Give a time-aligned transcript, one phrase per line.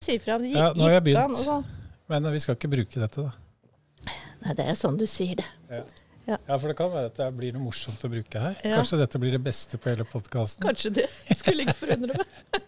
[0.00, 0.38] Si fra.
[0.40, 1.72] Det Ja, nå har jeg an, begynt.
[2.08, 4.12] Men eh, vi skal ikke bruke dette, da.
[4.40, 5.48] Nei, det er sånn du sier det.
[6.24, 8.54] Ja, for det kan være at det blir noe morsomt å bruke her.
[8.64, 8.78] Ja.
[8.78, 10.64] Kanskje dette blir det beste på hele podkasten.
[10.64, 11.04] Kanskje det.
[11.36, 12.62] Skulle ikke forundre meg.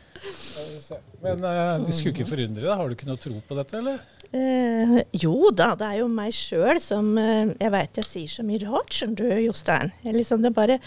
[1.26, 2.72] Men uh, du skulle ikke forundre deg.
[2.72, 4.00] Har du ikke noe tro på dette, eller?
[4.32, 8.46] Eh, jo da, det er jo meg sjøl som uh, Jeg veit jeg sier så
[8.46, 9.92] mye rart, skjønner du, Jostein.
[10.06, 10.80] Jeg liksom, det bare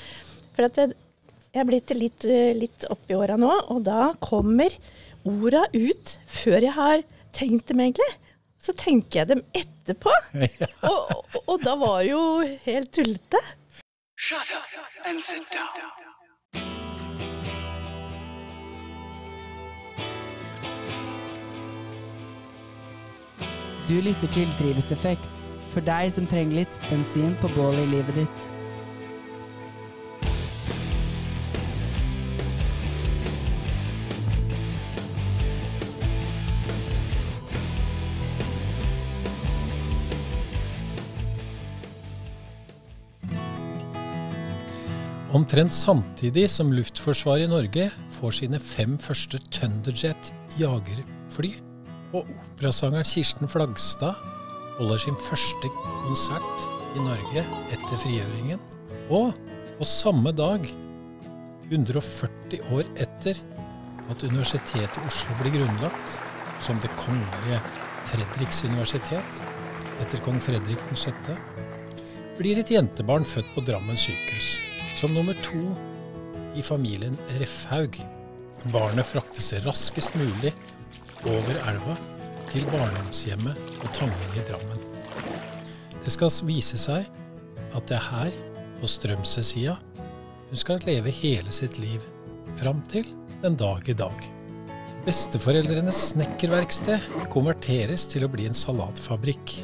[0.57, 0.97] For at jeg,
[1.53, 2.29] jeg er blitt litt,
[2.65, 4.73] litt oppi åra nå, og da kommer
[5.25, 7.03] orda ut før jeg har
[7.35, 8.09] tenkt dem, egentlig.
[8.63, 10.13] Så tenker jeg dem etterpå.
[10.39, 10.69] Ja.
[10.91, 12.23] Og, og, og da var det jo
[12.63, 13.41] helt tullete.
[14.15, 15.91] Shut up and sit down.
[23.89, 25.25] Du lytter til Drivhuseffekt,
[25.73, 28.52] for deg som trenger litt bensin på bålet i livet ditt.
[45.33, 50.27] Omtrent samtidig som Luftforsvaret i Norge får sine fem første Thunderjet
[50.59, 51.55] jagerfly,
[52.13, 54.19] og operasangeren Kirsten Flagstad
[54.75, 57.41] holder sin første konsert i Norge
[57.73, 58.61] etter frigjøringen,
[59.09, 59.33] og
[59.79, 60.67] på samme dag,
[61.71, 63.39] 140 år etter
[64.13, 66.19] at Universitetet i Oslo blir grunnlagt
[66.61, 67.57] som Det kongelige
[68.11, 69.41] Fredriks universitet
[70.03, 71.33] etter kong Fredrik 6.,
[72.37, 74.59] blir et jentebarn født på Drammen sykehus,
[74.95, 75.63] som nummer to
[76.55, 77.97] i familien Refhaug.
[78.71, 80.53] Barnet fraktes raskest mulig
[81.25, 81.97] over elva
[82.51, 84.81] til barndomshjemmet på Tangen i Drammen.
[86.03, 87.07] Det skal vise seg
[87.73, 88.35] at det er her,
[88.77, 89.77] på Strømsø-sida,
[90.49, 92.03] hun skal leve hele sitt liv,
[92.59, 93.07] fram til
[93.41, 94.27] den dag i dag.
[95.07, 99.55] Besteforeldrenes snekkerverksted konverteres til å bli en salatfabrikk.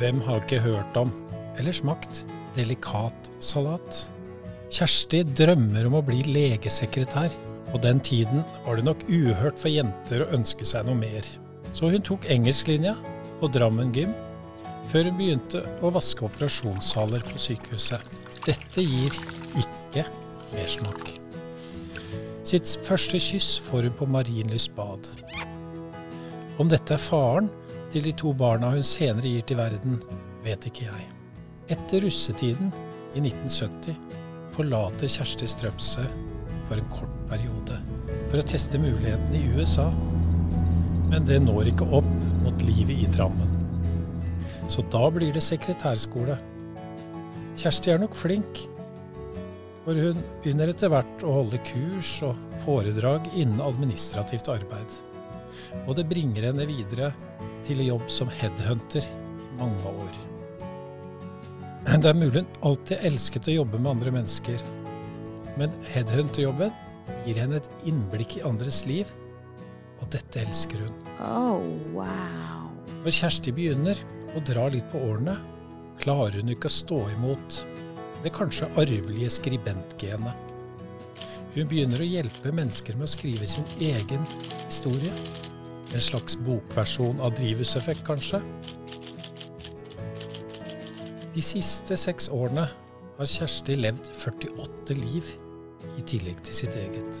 [0.00, 1.12] Hvem har ikke hørt om,
[1.60, 2.24] eller smakt,
[2.56, 4.06] delikat salat?
[4.72, 7.32] Kjersti drømmer om å bli legesekretær.
[7.68, 11.26] På den tiden var det nok uhørt for jenter å ønske seg noe mer.
[11.76, 12.94] Så hun tok engelsklinja
[13.40, 14.14] på Drammen gym,
[14.88, 18.14] før hun begynte å vaske operasjonssaler på sykehuset.
[18.46, 19.18] Dette gir
[19.60, 20.06] ikke
[20.54, 21.04] mersmak.
[22.48, 25.04] Sitt første kyss får hun på Marienlyst bad.
[26.56, 27.52] Om dette er faren
[27.92, 30.00] til de to barna hun senere gir til verden,
[30.48, 31.06] vet ikke jeg.
[31.76, 32.72] Etter russetiden
[33.12, 34.21] i 1970
[34.52, 36.04] forlater Kjersti Strømsø
[36.68, 37.78] for en kort periode
[38.32, 39.90] for å teste mulighetene i USA.
[41.12, 42.08] Men det når ikke opp
[42.40, 43.58] mot livet i Drammen.
[44.72, 46.38] Så da blir det sekretærskole.
[47.60, 48.62] Kjersti er nok flink,
[49.82, 54.96] for hun begynner etter hvert å holde kurs og foredrag innen administrativt arbeid.
[55.84, 57.12] Og det bringer henne videre
[57.66, 60.31] til jobb som headhunter i mange år.
[61.82, 64.60] Det er mulig hun alltid elsket å jobbe med andre mennesker,
[65.58, 66.70] men headhunterjobben
[67.26, 69.10] gir henne et innblikk i andres liv,
[69.98, 70.94] og dette elsker hun.
[71.26, 71.62] Oh,
[71.94, 72.70] wow.
[73.02, 73.98] Når Kjersti begynner
[74.38, 75.34] å dra litt på årene,
[76.02, 77.60] klarer hun ikke å stå imot
[78.22, 80.52] det kanskje arvelige skribentgenet.
[81.52, 84.22] Hun begynner å hjelpe mennesker med å skrive sin egen
[84.62, 85.12] historie.
[85.92, 88.40] En slags bokversjon av drivhuseffekt, kanskje.
[91.32, 92.66] De siste seks årene
[93.16, 95.28] har Kjersti levd 48 liv
[95.96, 97.20] i tillegg til sitt eget.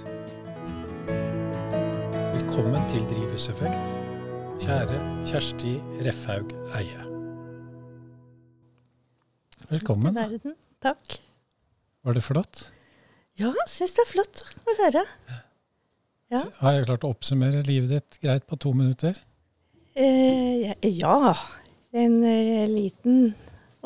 [2.34, 3.94] Velkommen til Drivhuseffekt,
[4.60, 4.98] kjære
[5.30, 5.72] Kjersti
[6.04, 7.06] Refhaug Eie.
[9.70, 10.12] Velkommen.
[10.12, 10.56] Til verden.
[10.84, 11.16] Takk.
[12.04, 12.60] Var det flott?
[13.40, 15.06] Ja, syns det er flott å høre.
[16.32, 16.42] Ja.
[16.42, 19.16] Så Har jeg klart å oppsummere livet ditt greit på to minutter?
[19.96, 20.68] Eh,
[21.00, 21.32] ja.
[21.96, 23.32] En eh, liten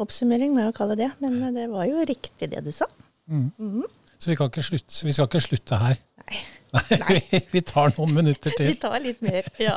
[0.00, 1.10] oppsummering må jeg jo kalle det.
[1.22, 2.88] Men det var jo riktig det du sa.
[3.30, 3.48] Mm.
[3.58, 3.86] Mm.
[4.16, 6.00] Så vi, kan ikke slutte, vi skal ikke slutte her.
[6.24, 6.44] Nei.
[6.76, 7.18] Nei.
[7.30, 8.68] Vi, vi tar noen minutter til.
[8.74, 9.46] Vi tar litt mer.
[9.62, 9.76] Ja.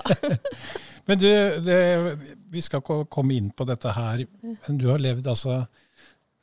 [1.08, 1.28] Men du,
[1.64, 1.78] det,
[2.52, 4.24] vi skal ikke komme inn på dette her.
[4.42, 5.62] Men du har levd altså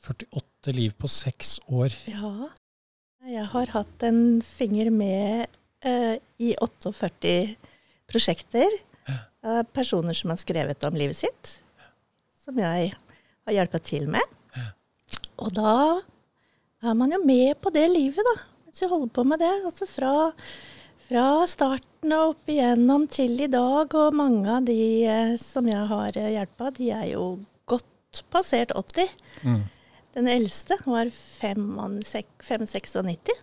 [0.06, 1.94] 48 liv på seks år.
[2.08, 2.52] ja.
[3.26, 5.48] Jeg har hatt en finger med
[5.82, 7.56] uh, i 48
[8.06, 8.70] prosjekter
[9.42, 11.56] av personer som har skrevet om livet sitt,
[12.38, 12.92] som jeg
[13.46, 14.34] har hjulpet til med.
[15.42, 15.74] Og da
[16.86, 19.52] er man jo med på det livet, da, mens jeg holder på med det.
[19.68, 20.12] Altså fra,
[21.06, 25.84] fra starten og opp igjennom til i dag, og mange av de eh, som jeg
[25.92, 27.24] har hjelpa, de er jo
[27.68, 29.10] godt passert 80.
[29.44, 29.62] Mm.
[30.16, 33.36] Den eldste var 5-96.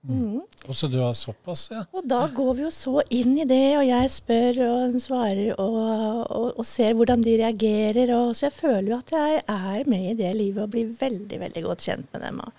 [0.00, 0.40] Mm.
[0.40, 1.82] Og så du har såpass, ja.
[1.92, 5.50] Og da går vi jo så inn i det, og jeg spør og hun svarer
[5.60, 5.76] og,
[6.24, 8.12] og, og ser hvordan de reagerer.
[8.16, 11.40] Og, så jeg føler jo at jeg er med i det livet og blir veldig,
[11.44, 12.40] veldig godt kjent med dem.
[12.46, 12.52] Og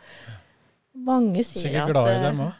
[1.07, 2.57] mange sier Sikkert at glad i eh, dem òg.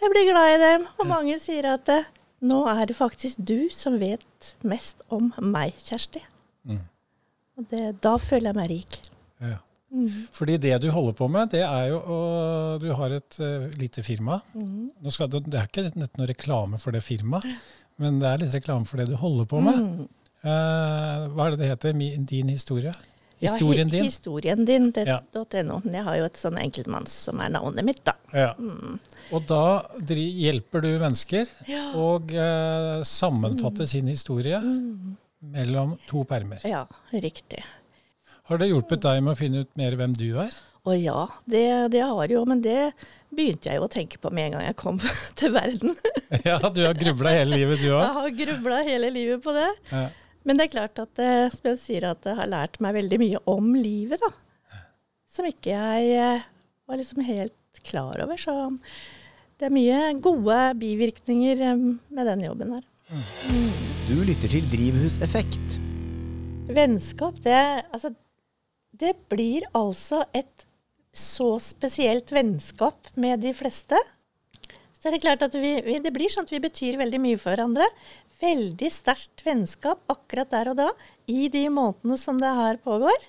[0.00, 2.12] Jeg blir glad i dem, og mange sier at eh,
[2.44, 6.22] nå er det faktisk du som vet mest om meg, Kjersti.
[6.68, 6.84] Mm.
[7.56, 9.00] Og det, da føler jeg meg rik.
[9.40, 9.58] Ja.
[9.90, 10.06] Mm.
[10.30, 12.18] Fordi det du holder på med, det er jo å
[12.78, 14.40] Du har et uh, lite firma.
[14.54, 14.90] Mm.
[15.02, 17.44] Nå skal, det, det er ikke noe reklame for det firmaet,
[17.98, 19.80] men det er litt reklame for det du holder på med.
[19.82, 20.08] Mm.
[20.40, 21.98] Uh, hva er det det heter?
[22.30, 22.92] Din historie?
[23.40, 24.04] Historien hi- din?
[24.04, 25.18] Historien din, det, Ja.
[25.34, 25.80] .no.
[25.84, 28.14] Jeg har jo et sånn enkeltmanns som er navnet mitt, da.
[28.36, 28.50] Ja.
[28.60, 28.98] Mm.
[29.32, 29.62] Og da
[30.06, 31.86] hjelper du mennesker Ja.
[31.96, 35.16] og uh, sammenfatter sin historie Mm.
[35.56, 36.60] mellom to permer.
[36.68, 37.62] ja, riktig.
[38.50, 40.54] Har det hjulpet deg med å finne ut mer hvem du er?
[40.82, 42.90] Å ja, det, det har jo, men det
[43.30, 44.96] begynte jeg jo å tenke på med en gang jeg kom
[45.38, 45.92] til verden.
[46.48, 49.68] ja, du har grubla hele livet, du Jeg har grubla hele livet på det.
[49.92, 50.08] Ja.
[50.42, 53.18] Men det er klart at eh, som jeg sier, at det har lært meg veldig
[53.22, 54.80] mye om livet, da.
[55.30, 56.48] Som ikke jeg eh,
[56.90, 58.40] var liksom helt klar over.
[58.40, 58.56] Så
[59.60, 62.88] det er mye gode bivirkninger eh, med den jobben her.
[64.08, 65.78] Du lytter til Drivhuseffekt.
[66.70, 67.60] Vennskap, det
[67.92, 68.10] Altså,
[69.00, 70.66] det blir altså et
[71.16, 73.98] så spesielt vennskap med de fleste.
[74.94, 77.38] Så er det klart at vi, vi, det blir sånn at vi betyr veldig mye
[77.40, 77.86] for hverandre.
[78.40, 80.88] Veldig sterkt vennskap akkurat der og da,
[81.28, 83.26] i de månedene som det her pågår.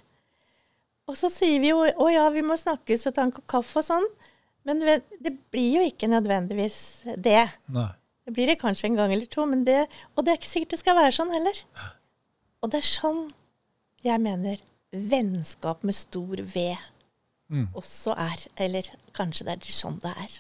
[1.10, 3.82] Og så sier vi jo å ja, vi må snakkes og ta en kopp kaffe
[3.82, 4.08] og sånn.
[4.68, 6.78] Men det blir jo ikke nødvendigvis
[7.18, 7.48] det.
[7.74, 7.90] Nei.
[8.28, 10.76] Det blir det kanskje en gang eller to, men det, og det er ikke sikkert
[10.76, 11.64] det skal være sånn heller.
[12.62, 13.24] Og det er sånn
[14.06, 14.62] jeg mener
[14.94, 16.78] vennskap med stor V
[17.52, 17.68] Mm.
[17.76, 18.46] også er.
[18.64, 20.36] Eller kanskje det er sånn det er.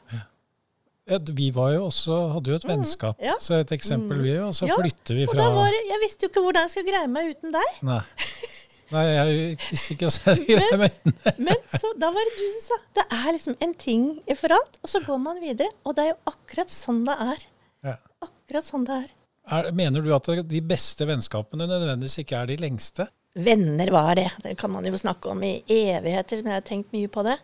[1.12, 3.26] Ja, vi var jo også, hadde jo et vennskap, Mm.
[3.26, 3.34] ja.
[3.40, 6.00] så et eksempel vi, og så Ja, flytter vi Og fra da var det, jeg
[6.06, 7.82] visste jo ikke hvordan jeg skulle greie meg uten deg.
[7.84, 8.02] Nei.
[8.92, 11.40] Nei, jeg visste ikke hvordan jeg skulle greie meg uten deg.
[11.40, 14.06] Men så, da var det du som sa det er liksom en ting
[14.38, 15.72] for alt, og så går man videre.
[15.84, 17.46] Og det er jo akkurat sånn det er.
[17.84, 17.98] Ja.
[18.22, 19.10] Akkurat sånn det er.
[19.52, 23.10] Er, mener du at de beste vennskapene nødvendigvis ikke er de lengste?
[23.32, 24.30] Venner, hva er det?
[24.44, 27.38] Det kan man jo snakke om i evigheter, men jeg har tenkt mye på det.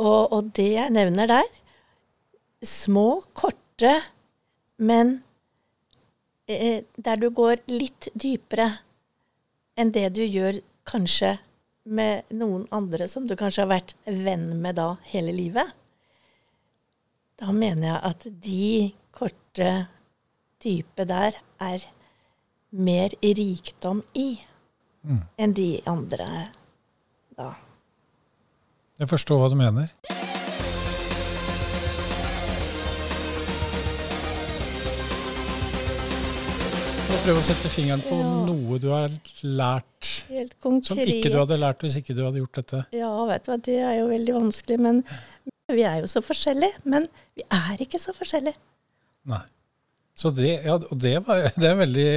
[0.00, 1.50] Og, og det jeg nevner der,
[2.64, 3.92] små, korte,
[4.80, 5.18] men
[6.48, 8.70] eh, der du går litt dypere
[9.76, 11.34] enn det du gjør kanskje
[11.84, 15.68] med noen andre som du kanskje har vært venn med da hele livet.
[17.36, 18.68] Da mener jeg at de
[19.14, 19.70] korte,
[20.64, 21.84] dype der er
[22.74, 24.38] mer rikdom i
[25.38, 26.28] enn de andre
[27.36, 27.54] da.
[28.98, 29.90] Jeg forstår hva du mener.
[37.24, 38.32] Prøv å sette fingeren på Ja.
[38.44, 39.08] noe du har
[39.42, 40.52] lært Helt
[40.84, 42.86] som ikke du hadde lært hvis ikke du hadde gjort dette.
[42.92, 44.78] Ja, vet du hva, det er jo veldig vanskelig.
[44.78, 45.02] Men
[45.68, 46.74] vi er jo så forskjellige.
[46.84, 48.54] Men vi er ikke så forskjellige.
[49.24, 49.40] Nei.
[50.14, 52.10] Så det, ja, det, var, det er veldig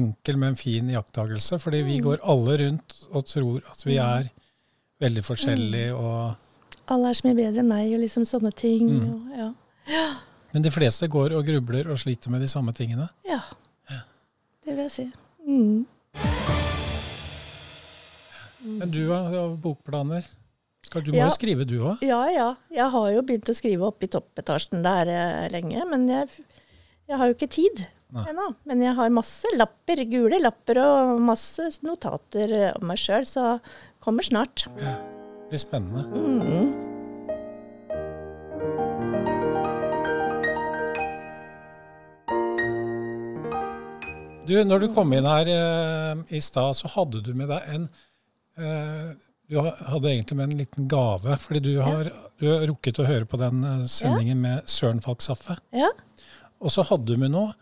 [0.00, 1.58] enkel, men fin iakttagelse.
[1.62, 4.28] Fordi vi går alle rundt og tror at vi er
[5.00, 5.94] veldig forskjellige.
[5.96, 6.34] Og,
[6.92, 8.88] Alle er så mye bedre enn meg, og liksom sånne ting.
[8.88, 9.08] Mm.
[9.14, 10.04] Og, ja.
[10.52, 13.08] men de fleste går og grubler og sliter med de samme tingene.
[13.28, 13.40] ja.
[14.68, 15.04] Det vil jeg si.
[15.48, 15.86] Mm.
[18.82, 20.26] Men du har bokplaner.
[20.84, 21.24] Skal, du må Ja.
[21.28, 22.02] jo skrive, du òg.
[22.04, 22.48] Ja ja.
[22.70, 26.28] Jeg har jo begynt å skrive opp i toppetasjen der eh, lenge, men jeg,
[27.08, 27.86] jeg har jo ikke tid
[28.28, 28.50] ennå.
[28.68, 33.58] Men jeg har masse lapper, gule lapper og masse notater eh, om meg sjøl, så
[34.04, 34.66] kommer snart.
[34.80, 34.98] Ja.
[35.48, 36.04] Det blir spennende.
[36.12, 36.76] Mm.
[44.48, 47.88] Du, når du kom inn her eh, i stad, så hadde du med deg en
[48.60, 49.16] eh,
[49.48, 53.28] Du hadde egentlig med en liten gave, fordi du har, du har rukket å høre
[53.28, 55.56] på den sendingen sendingen med Søren Falk-Saffe.
[55.76, 55.88] Ja.
[56.60, 57.52] Og så hadde vi noe,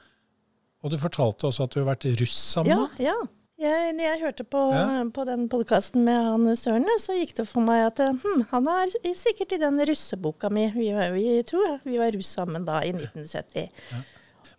[0.84, 2.86] og du fortalte også at du har vært russ sammen.
[2.98, 3.16] Ja, ja.
[3.56, 5.04] Jeg, når jeg hørte på, Ja.
[5.16, 8.92] på den podkasten med han Søren, så gikk det for meg at hm, han er
[9.16, 10.66] sikkert i den russeboka mi.
[10.74, 13.70] Vi, vi tror vi var russ sammen da i 1970.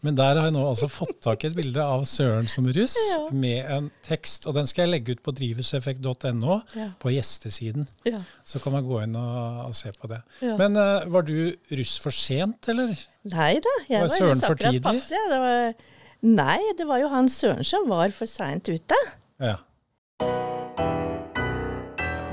[0.06, 2.94] Men der har jeg nå altså fått tak i et bilde av Søren som russ
[3.16, 3.24] Ja.
[3.34, 4.46] med en tekst.
[4.46, 6.92] Og den skal jeg legge ut på drivhuseffekt.no, Ja.
[7.02, 7.88] på gjestesiden.
[8.06, 8.20] Ja.
[8.46, 10.22] Så kan man gå inn og, og se på det.
[10.44, 12.94] Men uh, var du russ for sent, eller?
[13.26, 15.24] Nei da, jeg Var var, russ akkurat passe.
[15.34, 15.74] Det var,
[16.22, 19.02] nei, det var jo han Søren som var for seint ute.
[19.42, 19.58] Ja.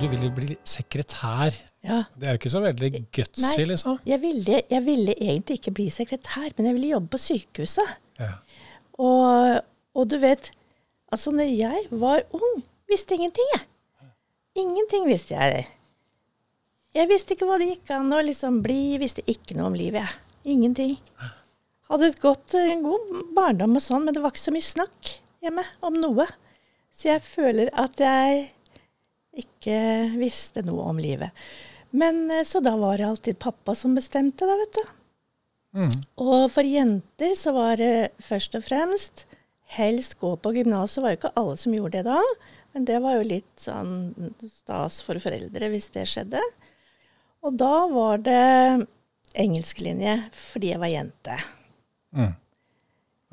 [0.01, 1.57] du ville bli sekretær.
[1.85, 2.01] Ja.
[2.17, 3.99] Det er jo ikke så veldig gutsy, liksom.
[4.09, 7.95] Jeg ville, jeg ville egentlig ikke bli sekretær, men jeg ville jobbe på sykehuset.
[8.21, 8.31] Ja.
[9.05, 9.61] Og,
[9.95, 10.51] og du vet,
[11.13, 13.67] altså når jeg var ung, visste ingenting, jeg.
[14.65, 15.67] Ingenting visste jeg.
[16.95, 20.07] Jeg visste ikke hva det gikk an å liksom bli, visste ikke noe om livet,
[20.07, 20.21] jeg.
[20.55, 20.97] Ingenting.
[21.91, 25.13] Hadde et godt, en god barndom og sånn, men det var ikke så mye snakk
[25.45, 26.27] hjemme om noe.
[26.95, 28.49] Så jeg føler at jeg
[29.43, 29.79] ikke
[30.21, 31.35] visste noe om livet.
[31.95, 34.93] Men eh, så da var det alltid pappa som bestemte, da, vet du.
[35.75, 35.95] Mm.
[36.23, 39.25] Og for jenter så var det først og fremst
[39.75, 40.99] helst gå på gymnaset.
[40.99, 42.21] Det var jo ikke alle som gjorde det da,
[42.75, 43.95] men det var jo litt sånn
[44.47, 46.43] stas for foreldre hvis det skjedde.
[47.45, 48.87] Og da var det
[49.35, 51.39] engelsklinje fordi jeg var jente.
[52.15, 52.33] Mm.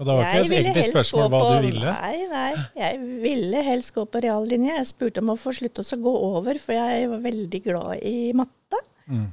[0.01, 1.91] Og da var ikke det egentlig spørsmål hva på- du ville?
[1.93, 2.53] Nei, nei.
[2.75, 4.77] Jeg ville helst gå på reallinje.
[4.79, 8.31] Jeg spurte om å få slutte å gå over, for jeg var veldig glad i
[8.33, 8.79] matte.
[9.07, 9.27] Mm.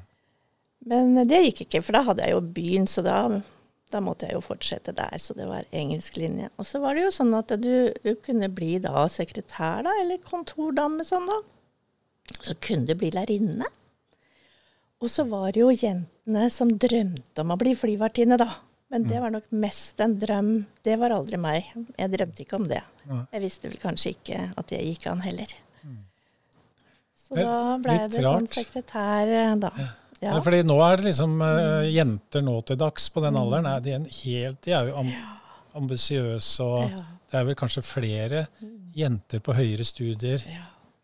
[0.93, 3.17] Men det gikk ikke, for da hadde jeg jo byen, så da,
[3.91, 5.17] da måtte jeg jo fortsette der.
[5.17, 6.51] Så det var engelsklinje.
[6.59, 10.21] Og så var det jo sånn at du, du kunne bli da sekretær, da, eller
[10.21, 11.41] kontordame sånn, da.
[12.43, 13.65] Så kunne du bli lærerinne.
[15.01, 18.53] Og så var det jo jentene som drømte om å bli flyvertinne, da.
[18.89, 20.53] Men det var nok mest en drøm.
[20.85, 21.67] Det var aldri meg.
[21.99, 22.81] Jeg drømte ikke om det.
[23.09, 25.53] Jeg visste vel kanskje ikke at det gikk an heller.
[27.29, 29.73] Så er da ble jeg det sånn sekretær, eh, da.
[29.77, 29.89] Ja.
[30.19, 30.39] Ja.
[30.43, 33.69] Fordi nå er det liksom uh, jenter nå til dags på den alderen.
[33.71, 35.13] Er de, en helt, de er jo am
[35.79, 37.05] ambisiøse, og Ja.
[37.31, 38.47] det er vel kanskje flere
[38.97, 40.43] jenter på høyere studier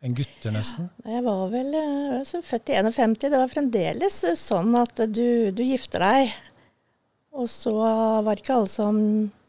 [0.02, 0.88] enn gutter, nesten.
[1.06, 3.14] Jeg var vel altså, født i 51.
[3.22, 6.34] Det var fremdeles sånn at du, du gifter deg.
[7.34, 8.98] Og så var det ikke alle som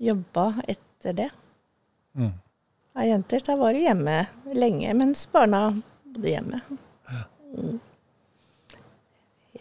[0.01, 1.27] jobba etter det.
[2.17, 2.33] Mm.
[2.95, 4.15] Av jenter, da var du hjemme
[4.57, 5.67] lenge, mens barna
[6.15, 6.61] bodde hjemme.
[7.55, 7.77] Mm.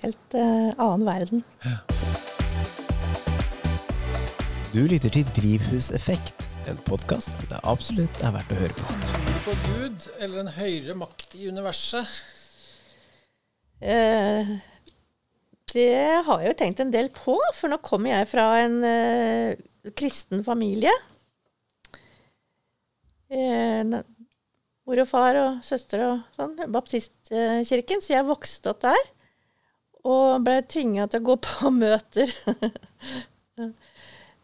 [0.04, 1.45] Helt uh, annen verden.
[4.73, 9.00] Du lytter til Drivhuseffekt, en podkast det absolutt er verdt å høre på.
[9.11, 12.09] Tror du på Gud eller en høyere makt i universet?
[13.85, 14.57] Eh,
[15.75, 19.59] det har jeg jo tenkt en del på, for nå kommer jeg fra en eh,
[19.99, 20.93] kristen familie.
[23.35, 23.83] Eh,
[24.85, 29.04] mor og far og søster og sånn, baptistkirken, så jeg vokste opp der.
[30.04, 32.33] Og ble tvinga til å gå på møter.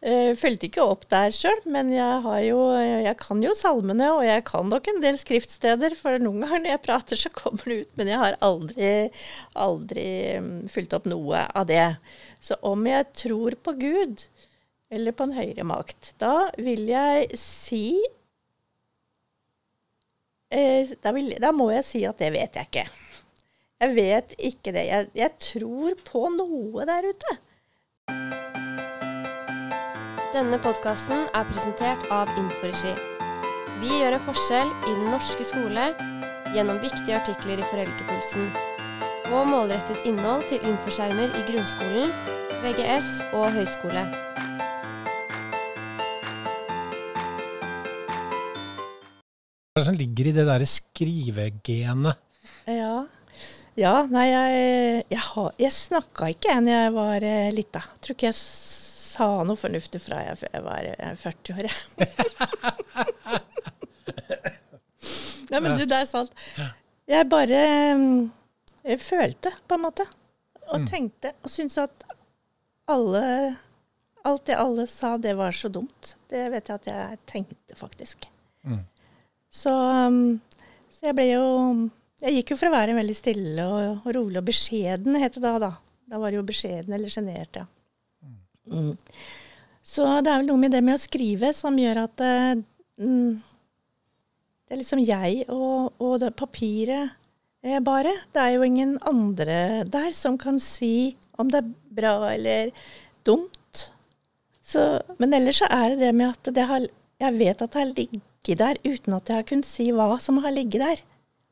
[0.01, 4.41] Eh, Fulgte ikke opp der sjøl, men jeg, jo, jeg kan jo salmene, og jeg
[4.47, 7.91] kan nok en del skriftsteder, for noen ganger når jeg prater, så kommer det ut.
[7.99, 8.93] Men jeg har aldri,
[9.67, 10.07] aldri
[10.41, 11.85] mm, fulgt opp noe av det.
[12.41, 14.25] Så om jeg tror på Gud,
[14.91, 17.85] eller på en høyere makt, da vil jeg si
[20.49, 22.89] eh, da, vil, da må jeg si at det vet jeg ikke.
[23.81, 24.89] Jeg vet ikke det.
[24.89, 27.37] Jeg, jeg tror på noe der ute.
[30.31, 32.93] Denne podkasten er presentert av Inforegi.
[33.81, 35.89] Vi gjør en forskjell i den norske skole
[36.55, 38.49] gjennom viktige artikler i Foreldrepulsen
[39.31, 42.11] og målrettet innhold til infoskjermer i grunnskolen,
[42.63, 44.03] VGS og høyskole.
[49.71, 52.19] Hva er det som ligger i det derre skrivegenet?
[52.67, 52.95] Ja.
[53.79, 57.81] ja nei, jeg, jeg, har- jeg snakka ikke jeg når jeg var eh, lita.
[58.03, 58.39] Tror ikke jeg
[59.11, 61.77] sa noe fornuftig fra jeg, jeg var eh, 40 år, jeg.
[65.51, 66.31] Nei, men du, det er sant.
[67.11, 67.61] Jeg bare
[67.99, 68.29] mm,
[68.87, 70.05] jeg følte, på en måte.
[70.71, 71.33] Og tenkte.
[71.43, 72.07] Og syntes at
[72.91, 73.25] alle
[74.21, 76.11] Alt det alle sa, det var så dumt.
[76.29, 78.27] Det vet jeg at jeg tenkte, faktisk.
[78.61, 78.83] Mm.
[79.49, 80.37] Så, um,
[80.93, 81.45] så jeg ble jo
[82.21, 85.41] Jeg gikk jo fra å være veldig stille og, og rolig og beskjeden, het det
[85.41, 85.55] da.
[85.57, 85.71] Da
[86.05, 87.65] Da var det jo beskjeden eller sjenert, ja.
[88.69, 88.93] Mm.
[89.81, 92.61] Så det er vel noe med det med å skrive som gjør at eh,
[93.01, 93.31] mm,
[94.67, 97.15] det er liksom jeg og, og det papiret
[97.65, 98.13] eh, bare.
[98.31, 102.71] Det er jo ingen andre der som kan si om det er bra eller
[103.27, 103.87] dumt.
[104.61, 106.85] Så, men ellers så er det det med at det har,
[107.19, 110.39] jeg vet at det har ligget der uten at jeg har kunnet si hva som
[110.45, 111.01] har ligget der.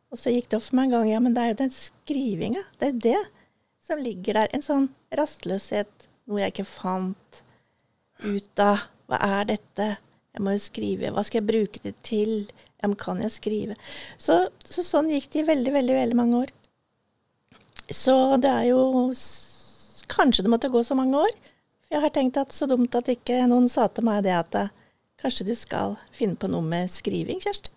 [0.09, 1.73] Og så gikk det opp for meg en gang, ja, men det er jo den
[1.75, 2.63] skrivinga.
[2.79, 3.19] Det er jo det
[3.85, 4.53] som ligger der.
[4.55, 4.87] En sånn
[5.19, 7.41] rastløshet, noe jeg ikke fant
[8.23, 8.87] ut av.
[9.09, 9.89] Hva er dette?
[10.35, 11.11] Jeg må jo skrive.
[11.15, 12.33] Hva skal jeg bruke det til?
[12.79, 13.77] Jeg kan jeg skrive?
[14.21, 16.53] Så, så sånn gikk det i veldig, veldig, veldig mange år.
[17.89, 19.09] Så det er jo
[20.09, 21.33] Kanskje det måtte gå så mange år.
[21.85, 24.55] For jeg har tenkt at så dumt at ikke noen sa til meg det at
[25.21, 27.69] kanskje du skal finne på noe med skriving, Kjersti.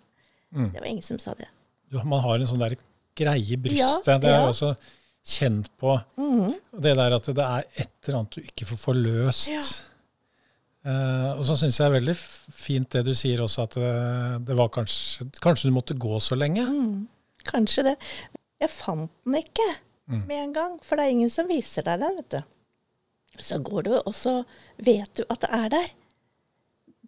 [0.56, 0.70] Mm.
[0.72, 1.48] Det var ingen som sa det.
[1.92, 2.78] Du, man har en sånn der
[3.18, 4.48] greie i Ja, det er ja.
[4.48, 4.72] også
[5.24, 5.94] kjent på.
[6.18, 6.52] Mhm.
[6.82, 9.48] Det der at det er et eller annet du ikke får forløst.
[9.52, 9.62] Ja.
[10.82, 12.14] Uh, og så syns jeg det er veldig
[12.58, 13.90] fint det du sier også, at det,
[14.48, 16.64] det var kanskje Kanskje du måtte gå så lenge.
[16.66, 17.04] Mm,
[17.46, 17.96] kanskje det.
[18.62, 19.68] Jeg fant den ikke
[20.10, 20.24] Mm.
[20.26, 22.40] med en gang, for det er ingen som viser deg den, vet du.
[23.40, 24.32] Så går du, og så
[24.82, 25.92] vet du at det er der.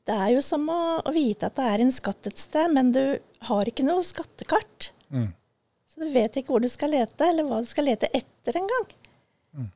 [0.06, 2.92] Det er jo som å, å vite at det er en skatt et sted, men
[2.94, 3.18] du
[3.48, 4.92] har ikke noe skattekart.
[5.10, 5.32] Mm.
[5.94, 8.88] Så du vet ikke hvor du skal lete, eller hva du skal lete etter engang.
[9.54, 9.68] Mm.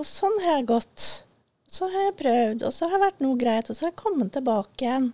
[0.00, 1.08] Og sånn har jeg gått.
[1.70, 4.00] Så har jeg prøvd, og så har det vært noe greit, og så har jeg
[4.00, 5.10] kommet tilbake igjen.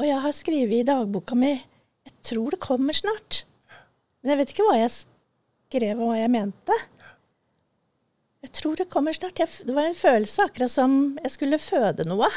[0.00, 3.44] Og jeg har skrevet i dagboka mi Jeg tror det kommer snart.
[4.22, 6.78] Men jeg vet ikke hva jeg skrev, og hva jeg mente.
[8.42, 9.38] Jeg tror det kommer snart.
[9.38, 12.30] Jeg, det var en følelse akkurat som jeg skulle føde noe.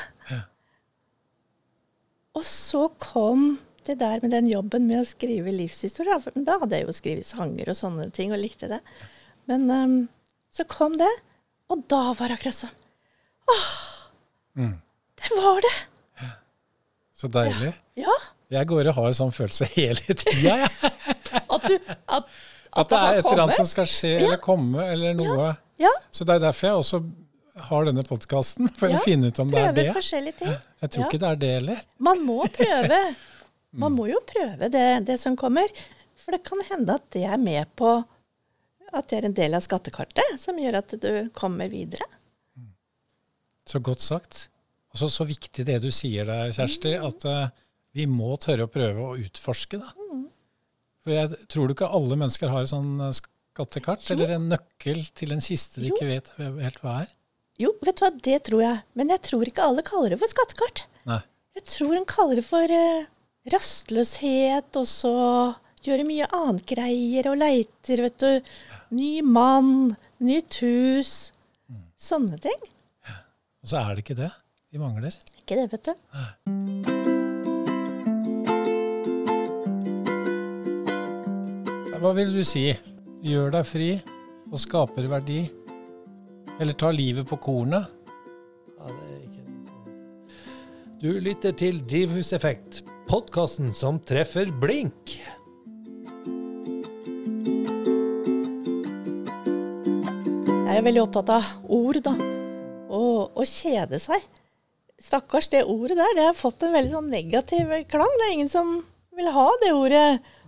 [2.35, 3.55] Og så kom
[3.87, 6.17] det der med den jobben med å skrive livshistorie.
[6.47, 8.79] Da hadde jeg jo skrevet sanger og sånne ting, og likte det.
[9.49, 9.95] Men um,
[10.53, 11.11] så kom det,
[11.71, 12.75] og da var det akkurat sånn.
[13.53, 13.67] Åh!
[14.57, 14.73] Mm.
[15.21, 15.75] Det var det!
[17.15, 17.73] Så deilig.
[17.99, 18.15] Ja.
[18.51, 20.91] Jeg går og har sånn følelse hele tida, jeg.
[21.45, 21.75] At, du,
[22.11, 22.27] at,
[22.75, 25.53] At det er et eller annet som skal skje eller komme, eller noe.
[25.81, 25.91] Ja.
[26.13, 26.99] Så det er derfor jeg også
[27.69, 29.85] har denne podkasten, for Ja, å finne ut om det er det.
[29.87, 29.93] det.
[29.95, 30.51] forskjellige ting.
[30.83, 31.07] Jeg tror Ja.
[31.07, 31.81] ikke det er det heller.
[32.09, 32.99] Man må prøve.
[33.75, 33.83] Mm.
[33.83, 35.69] Man må jo prøve det, det som kommer.
[36.17, 37.91] For det kan hende at det er med på
[38.95, 42.07] at det er en del av skattekartet som gjør at du kommer videre.
[43.67, 44.45] Så godt sagt.
[44.93, 47.51] Og så, så viktig det du sier der, Kjersti, at uh,
[47.97, 49.93] vi må tørre å prøve å utforske det.
[51.03, 55.05] For jeg tror du ikke alle mennesker har et sånn skattekart skattekart, eller en nøkkel
[55.15, 55.95] til en kiste de Jo.
[55.95, 57.11] ikke vet helt hva er?
[57.61, 58.79] Jo, vet du hva, det tror jeg.
[58.99, 60.85] Men jeg tror ikke alle kaller det for skattekart.
[61.07, 61.21] Nei.
[61.55, 63.05] Jeg tror en kaller det for eh,
[63.53, 65.15] rastløshet, og så
[65.85, 68.55] gjøre mye annet greier og leiter, vet du.
[68.95, 71.13] Ny mann, nytt hus.
[71.69, 71.83] Mm.
[71.97, 72.61] Sånne ting.
[73.61, 74.31] Og så er det ikke det.
[74.73, 75.13] De mangler.
[75.41, 75.93] Ikke det, vet du.
[82.05, 82.67] Hva vil du si?
[83.25, 83.87] Gjør deg fri
[84.51, 85.39] og skaper verdi?
[86.61, 87.87] Eller ta livet på kornet?
[88.75, 90.99] Ja, det er ikke noe sånn.
[91.01, 95.19] Du lytter til Drivhuseffekt, podkasten som treffer blink.
[100.65, 102.15] Jeg er veldig opptatt av ord, da.
[102.89, 104.23] Å kjede seg.
[105.01, 108.11] Stakkars, det ordet der, det har fått en veldig sånn negativ klang.
[108.19, 108.73] Det er ingen som
[109.15, 110.05] vil ha det ordet.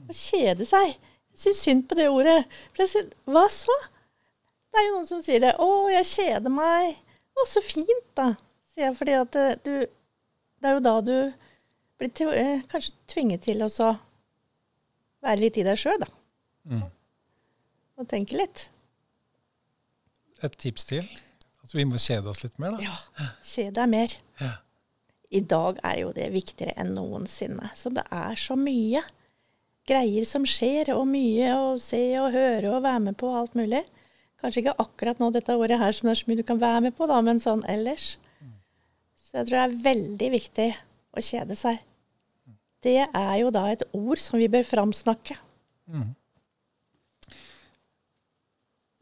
[0.07, 0.95] Å kjede seg.
[1.35, 2.39] Jeg syns synd på det ordet.
[2.75, 3.75] For hva så?
[4.71, 5.53] Det er jo noen som sier det.
[5.57, 6.95] 'Å, jeg kjeder meg'.
[7.37, 8.31] 'Å, så fint', da.
[8.73, 9.73] Sier jeg, fordi at eh, du
[10.57, 11.17] Det er jo da du
[11.97, 13.69] blir eh, kanskje tvinget til å
[15.23, 16.09] være litt i deg sjøl, da.
[16.67, 16.85] Mm.
[17.97, 18.67] Og tenke litt.
[20.45, 21.07] Et tips til?
[21.65, 22.85] At vi må kjede oss litt mer, da?
[22.85, 24.17] Ja, Kjede deg mer.
[24.41, 24.53] Ja.
[25.33, 27.71] I dag er jo det viktigere enn noensinne.
[27.75, 29.01] Så det er så mye
[29.87, 33.81] greier som skjer, og mye å se og høre og være med på alt mulig.
[34.37, 36.85] Kanskje ikke akkurat nå dette året her som det er så mye du kan være
[36.87, 38.15] med på, da, men sånn ellers.
[39.17, 40.67] Så jeg tror det er veldig viktig
[41.17, 41.81] å kjede seg.
[42.85, 45.35] Det er jo da et ord som vi bør framsnakke.
[45.89, 46.11] Mm.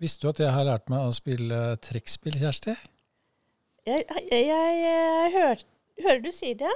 [0.02, 2.74] Visste du at jeg har lært meg å spille trekkspill, Kjersti?
[3.86, 5.64] Jeg, jeg, jeg, jeg hører,
[6.04, 6.74] hører du sier det,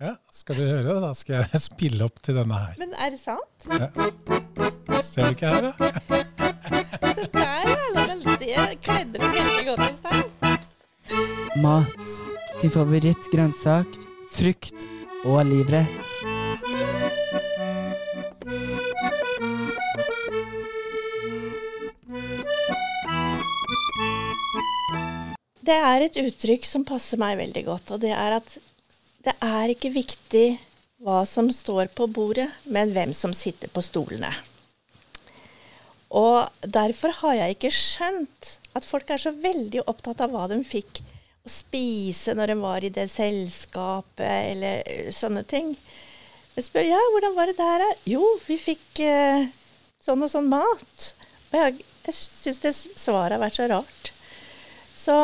[0.00, 0.96] Ja, skal du høre det?
[1.04, 2.74] Da skal jeg spille opp til denne her.
[2.80, 3.68] men er det sant?
[3.68, 3.90] Ja.
[5.04, 5.72] Ser du ikke her, da?
[7.20, 8.52] Så der er det veldig,
[8.84, 10.68] kledde meg veldig godt i deg.
[11.60, 12.20] Mat.
[12.62, 13.98] Din favorittgrønnsak.
[14.30, 14.86] Frukt
[15.26, 16.00] og livrett.
[25.60, 28.56] Det er et uttrykk som passer meg veldig godt, og det er at
[29.26, 30.46] det er ikke viktig
[31.04, 34.32] hva som står på bordet, men hvem som sitter på stolene.
[36.10, 40.58] Og derfor har jeg ikke skjønt at folk er så veldig opptatt av hva de
[40.66, 41.02] fikk
[41.40, 45.72] å spise når en var i det selskapet, eller eh, sånne ting.
[46.56, 47.86] Jeg spør ja, hvordan var det der?
[48.10, 49.46] Jo, vi fikk eh,
[50.04, 51.10] sånn og sånn mat.
[51.50, 54.12] Og jeg, jeg syns det svaret har vært så rart.
[55.00, 55.16] Så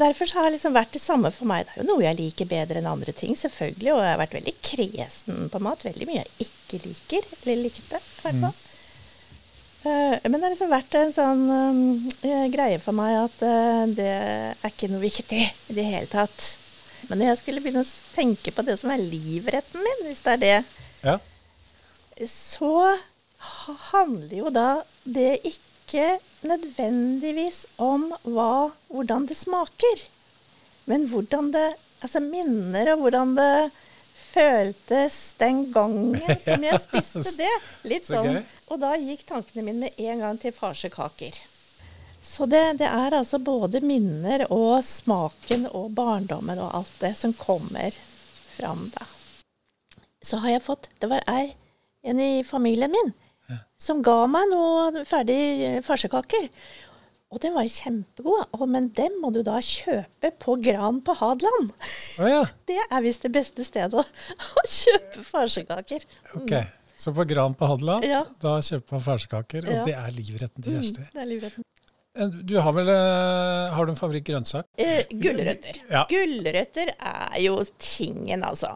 [0.00, 1.64] derfor har det liksom vært det samme for meg.
[1.66, 3.94] Det er jo noe jeg liker bedre enn andre ting, selvfølgelig.
[3.94, 5.86] Og jeg har vært veldig kresen på mat.
[5.88, 8.52] Veldig mye jeg ikke liker, eller likte, i hvert fall.
[8.52, 8.69] Eh,
[9.82, 11.44] men det har liksom vært en sånn
[12.20, 16.50] eh, greie for meg at eh, det er ikke noe viktig i det hele tatt.
[17.08, 20.36] Men når jeg skulle begynne å tenke på det som er livretten min, hvis det
[20.36, 20.56] er det
[21.06, 21.16] Ja.
[22.28, 22.98] så
[23.90, 30.04] handler jo da det ikke nødvendigvis om hva, hvordan det smaker,
[30.90, 31.68] men hvordan det
[32.00, 33.70] Altså minner og hvordan det
[34.16, 36.14] føltes den gangen
[36.46, 37.50] som jeg spiste det.
[37.84, 38.38] Litt Så sånn.
[38.70, 41.40] Og da gikk tankene mine med en gang til farsekaker.
[42.22, 47.32] Så det, det er altså både minner og smaken og barndommen og alt det som
[47.34, 47.96] kommer
[48.52, 49.08] fram da.
[50.22, 51.54] Så har jeg fått Det var ei,
[52.04, 53.12] en i familien min,
[53.80, 56.46] som ga meg noe ferdig eh, farsekaker.
[57.30, 58.50] Og den var kjempegod.
[58.50, 61.70] Å, men dem må du da kjøpe på Gran på Hadeland.
[62.18, 62.42] Oh, ja.
[62.70, 64.04] Det er visst det beste stedet å,
[64.66, 66.06] kjøpe farsekaker.
[66.36, 66.54] Ok.
[67.00, 68.22] Så på Gran på Hadeland, Ja.
[68.42, 69.84] da kjøper man ferskaker, Og Ja.
[69.86, 71.00] det er livretten til Kjersti.
[71.00, 71.64] Mm, det er livretten.
[72.16, 74.64] Eh, Du har vel eh, Har du en favorittgrønnsak?
[74.76, 75.78] Eh, gulrøtter.
[75.90, 76.04] Ja.
[76.10, 78.74] Gulrøtter er jo tingen, altså.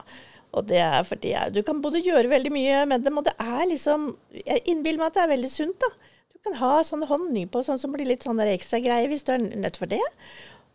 [0.54, 3.66] Og det er fordi du kan både gjøre veldig mye med dem, og det er
[3.68, 5.88] liksom Jeg innbiller meg at det er veldig sunt, da.
[6.32, 9.32] Du kan ha sånn håndny på, sånn som blir litt sånn ekstra greie hvis du
[9.32, 10.00] er nødt for det.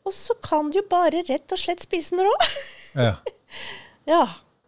[0.06, 2.36] Og så kan du jo bare rett og slett spise den rå.
[2.96, 3.16] Ja.
[4.08, 4.22] ja.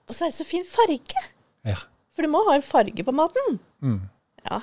[0.08, 1.28] Og så er det så fin farge.
[1.66, 1.76] ja.
[2.22, 3.56] For du må ha en farge på maten.
[3.82, 4.02] Mm.
[4.46, 4.60] Ja.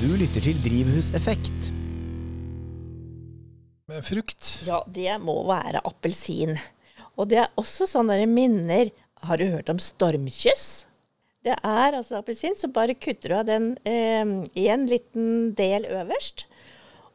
[0.00, 1.66] Du lytter til Drivhuseffekt.
[3.92, 4.46] Med Frukt.
[4.64, 6.54] Ja, det må være appelsin.
[7.20, 8.88] Og det er også sånne minner.
[9.28, 10.86] Har du hørt om stormkyss?
[11.44, 15.84] Det er altså appelsin, så bare kutter du av den eh, i en liten del
[15.84, 16.46] øverst.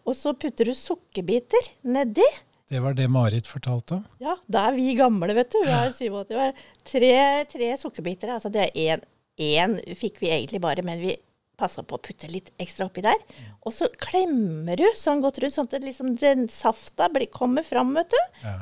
[0.06, 2.30] Og så putter du sukkerbiter nedi.
[2.69, 4.06] Det var det Marit fortalte om.
[4.23, 5.60] Ja, da er vi gamle, vet du.
[5.62, 6.63] Vi er 87 år.
[6.88, 7.13] Tre,
[7.51, 8.32] tre sukkerbiter.
[8.34, 9.04] Altså det er
[9.38, 9.78] én.
[9.97, 11.13] Fikk vi egentlig bare, men vi
[11.56, 13.21] passa på å putte litt ekstra oppi der.
[13.65, 17.93] Og så klemmer du sånn godt rundt, sånn at liksom, den safta blir, kommer fram,
[17.95, 18.19] vet du.
[18.43, 18.58] Ja.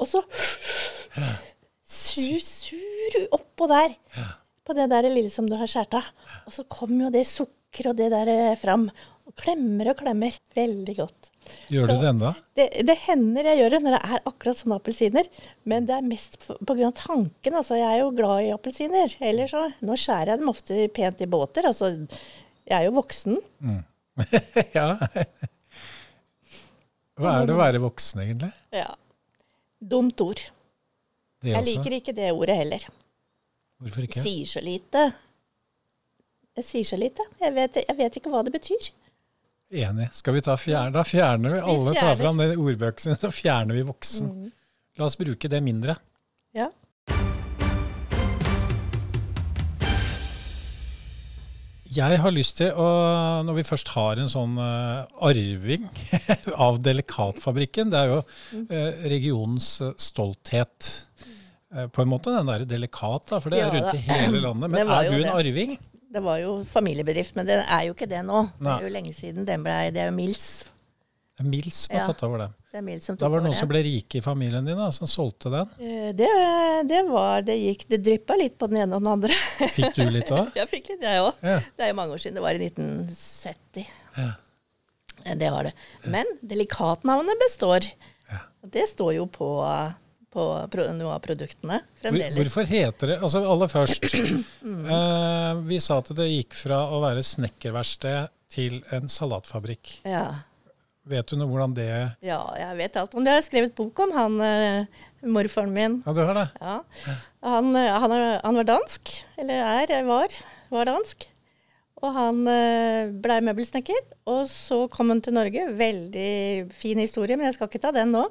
[0.00, 0.22] Og så
[1.84, 3.96] sur, sur du oppå der.
[4.62, 6.12] På det der lille som du har skåret av.
[6.46, 8.86] Og så kommer jo det sukker og det der eh, fram.
[9.26, 10.36] Og klemmer og klemmer.
[10.54, 11.31] Veldig godt.
[11.72, 12.30] Gjør du det enda?
[12.58, 15.28] Det, det hender jeg gjør det når det er akkurat sånne appelsiner.
[15.68, 16.90] Men det er mest pga.
[16.96, 17.56] tanken.
[17.58, 19.16] Altså, jeg er jo glad i appelsiner.
[19.24, 21.68] Ellers så Nå skjærer jeg dem ofte pent i båter.
[21.70, 21.92] Altså,
[22.68, 23.38] jeg er jo voksen.
[24.78, 24.88] ja.
[27.18, 28.52] Hva er det å være voksen, egentlig?
[28.74, 28.90] Ja.
[29.82, 30.40] Dumt ord.
[31.42, 32.86] Det Jeg liker ikke det ordet heller.
[33.82, 34.22] Hvorfor ikke?
[34.22, 35.08] sier så lite.
[36.58, 37.24] Jeg sier så lite.
[37.40, 38.92] Jeg vet, jeg vet ikke hva det betyr.
[39.72, 40.10] Enig.
[40.12, 40.92] Skal vi ta fjerne?
[40.92, 41.60] Da fjerner vi.
[41.62, 42.00] Alle vi fjerner.
[42.00, 44.32] tar fram den ordbøkene så fjerner vi voksen.
[45.00, 45.96] La oss bruke det mindre.
[46.52, 46.68] Ja.
[51.92, 52.84] Jeg har lyst til å,
[53.44, 55.84] når vi først har en sånn eh, arving
[56.66, 58.20] av Delikatfabrikken, det er jo
[58.52, 58.64] Mm.
[58.70, 61.06] eh, regionens eh, stolthet.
[61.72, 64.68] på en måte, den der delikat, da, for det er rundt i hele landet.
[64.74, 65.70] Men er du en arving?
[66.12, 68.42] Det var jo familiebedrift, men det er jo ikke det nå.
[68.60, 70.44] Det er jo lenge siden den ble Det er jo Mills.
[71.32, 72.06] Det er Mills som har Ja.
[72.12, 72.48] tatt over det.
[72.72, 74.90] Det er Mills som Da var det noen som ble rike i familien din, da,
[74.92, 75.70] som solgte den.
[75.80, 76.28] Eh, Det,
[76.88, 79.32] det var Det gikk Det dryppa litt på den ene og den andre.
[79.72, 80.52] Fikk du litt òg?
[80.60, 81.32] Jeg fikk litt, jeg òg.
[81.42, 81.58] Ja.
[81.76, 82.34] Det er jo mange år siden.
[82.36, 83.86] Det var i 1970.
[84.18, 84.28] Ja.
[85.24, 85.72] Eh, Det var det.
[86.04, 87.88] Men delikatnavnet består.
[88.30, 88.38] Ja.
[88.68, 89.48] Det står jo på,
[90.32, 92.38] på noen noe av produktene fremdeles.
[92.38, 94.06] hvorfor heter det Altså aller først.
[94.62, 94.86] Mm.
[94.96, 99.98] eh, vi sa at det gikk fra å være snekkerverksted til en salatfabrikk.
[100.08, 100.26] Ja.
[101.08, 101.88] Vet du noe hvordan det
[102.22, 103.32] ja, jeg vet alt om det.
[103.34, 106.00] Jeg har skrevet bok om han eh, morfaren min.
[106.06, 106.48] Ja, du har det?
[106.62, 106.78] Ja.
[107.42, 110.40] Han, eh, han, han var dansk, eller er, var,
[110.72, 111.28] var dansk.
[112.02, 114.00] Og han uh, blei møbelsnekker.
[114.32, 115.68] Og så kom han til Norge.
[115.78, 118.24] Veldig fin historie, men jeg skal ikke ta den nå.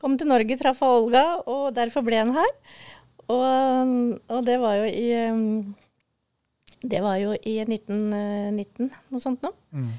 [0.00, 2.52] Kom til Norge, traff Olga, og derfor ble han her.
[3.30, 3.92] Og,
[4.32, 5.42] og det var jo i eh,
[6.80, 9.54] Det var jo i 1919, noe sånt noe.
[9.70, 9.92] Mm.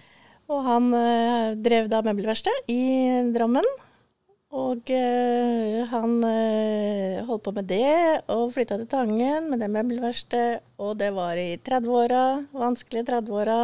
[0.52, 2.82] Og han eh, drev da møbelverksted i
[3.32, 3.68] Drammen.
[4.52, 10.60] Og øh, han øh, holdt på med det, og flytta til Tangen med det møbelverkstedet.
[10.82, 13.60] Og det var i 30-åra, vanskelige 30-åra.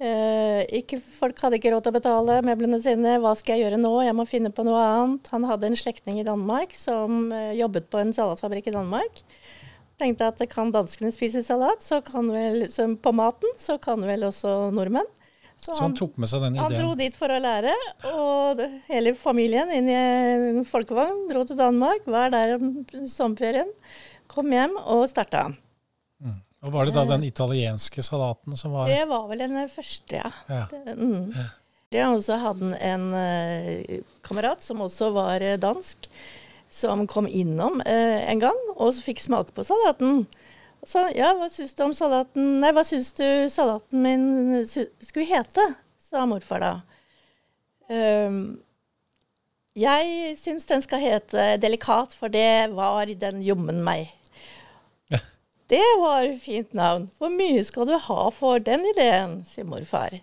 [0.00, 3.18] Eh, ikke, folk hadde ikke råd til å betale møblene sine.
[3.20, 3.92] Hva skal jeg gjøre nå?
[4.00, 5.28] Jeg må finne på noe annet.
[5.34, 9.20] Han hadde en slektning i Danmark som eh, jobbet på en salatfabrikk i Danmark.
[10.00, 14.24] Tenkte at kan danskene spise salat så kan vel, så på maten, så kan vel
[14.30, 15.08] også nordmenn.
[15.60, 16.64] Så han tok med seg den ideen?
[16.64, 17.74] Han dro dit for å lære,
[18.08, 22.08] og hele familien inn i en folkevogn dro til Danmark.
[22.08, 22.70] Var der om
[23.04, 23.68] sommerferien.
[24.32, 25.50] Kom hjem og starta.
[26.62, 30.30] Og var det da den italienske salaten som var Det var vel den første, ja.
[30.48, 30.66] ja.
[30.70, 31.32] Det- Mm.
[31.90, 36.06] Det også hadde en eh, kamerat som også var eh, dansk,
[36.70, 40.20] som kom innom eh, en gang og så fikk smake på salaten.
[40.86, 45.64] Så ja, hva syns du om salaten Nei, hva syns du salaten min skulle hete?
[45.98, 46.70] sa morfar da.
[47.90, 48.60] Um,
[49.78, 54.08] jeg syns den skal hete Delikat, for det var den jommen meg.
[55.70, 57.06] Det var fint navn.
[57.18, 60.16] Hvor mye skal du ha for den ideen, sier morfar.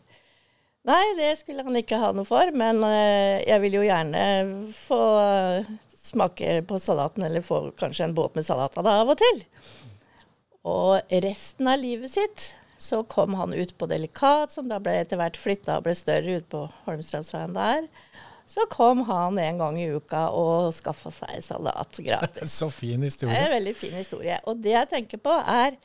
[0.88, 4.22] Nei, det skulle han ikke ha noe for, men eh, jeg vil jo gjerne
[4.76, 9.12] få eh, smake på salaten, eller få kanskje en båt med salat av det av
[9.12, 9.42] og til.
[10.68, 15.20] Og resten av livet sitt så kom han ut på Delikat, som da ble etter
[15.20, 17.88] hvert flytta og ble større ut på Holmstrandsveien der.
[18.48, 22.54] Så kom han en gang i uka og skaffa seg salat gratis.
[22.62, 23.42] Så fin Det er historie.
[23.44, 24.38] en veldig fin historie.
[24.48, 25.76] Og det jeg tenker på er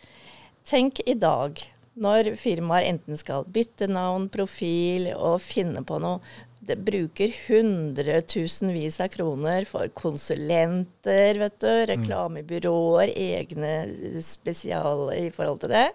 [0.62, 1.58] Tenk i dag,
[1.98, 6.20] når firmaer enten skal bytte navn, profil og finne på noe.
[6.62, 13.72] Det bruker hundretusenvis av kroner for konsulenter, vet du, reklamebyråer, egne
[14.22, 15.88] spesial i forhold til det.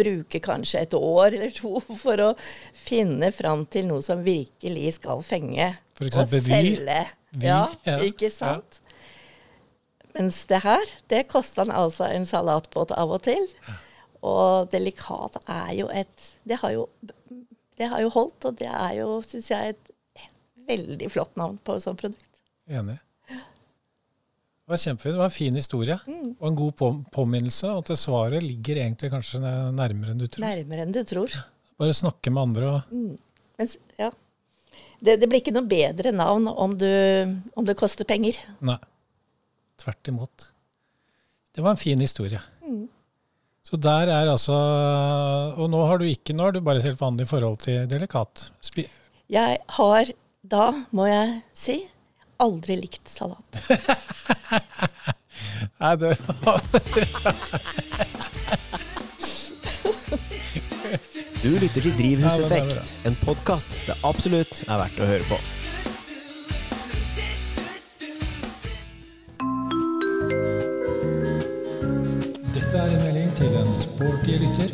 [0.00, 2.32] Bruker kanskje et år eller to for å
[2.74, 5.68] finne fram til noe som virkelig skal fenge.
[6.00, 6.54] For eksempel og Vy.
[6.56, 6.98] selge.
[7.38, 7.98] vi Ja, ja.
[8.08, 8.80] ikke sant?
[10.16, 13.44] Mens det her, det kosta han altså en salatbåt av og til.
[14.26, 16.88] Og delikat er jo et Det har jo,
[17.78, 19.94] det har jo holdt, og det er jo, syns jeg, et
[20.68, 22.24] veldig flott navn på et sånt produkt.
[22.68, 22.98] Enig.
[23.28, 25.14] Det var kjempefint.
[25.14, 25.96] Det var en fin historie.
[26.06, 26.32] Mm.
[26.36, 27.70] Og en god på påminnelse.
[27.72, 30.44] Og at svaret ligger egentlig kanskje nærmere enn du tror.
[30.44, 31.32] Nærmere enn du tror.
[31.80, 34.10] Bare snakke med andre og Men, s- ja.
[35.00, 36.88] det, det blir ikke noe bedre navn om, du,
[37.56, 38.36] om det koster penger.
[38.60, 38.76] Nei.
[39.80, 40.48] Tvert imot.
[41.56, 42.42] Det var en fin historie.
[43.68, 44.54] Så der er altså
[45.60, 48.46] Og nå har du ikke Nå har du bare et helt vanlig forhold til delikat.
[48.64, 48.84] Spi
[49.32, 50.12] Jeg har
[50.48, 51.74] da, må jeg si,
[52.40, 53.58] aldri likt salat.
[55.78, 56.16] Nei, det
[61.38, 65.38] Du lytter til Drivhuseffekt, en podkast det absolutt er verdt å høre på.
[72.56, 74.70] Dette er en melding til en sporty lytter.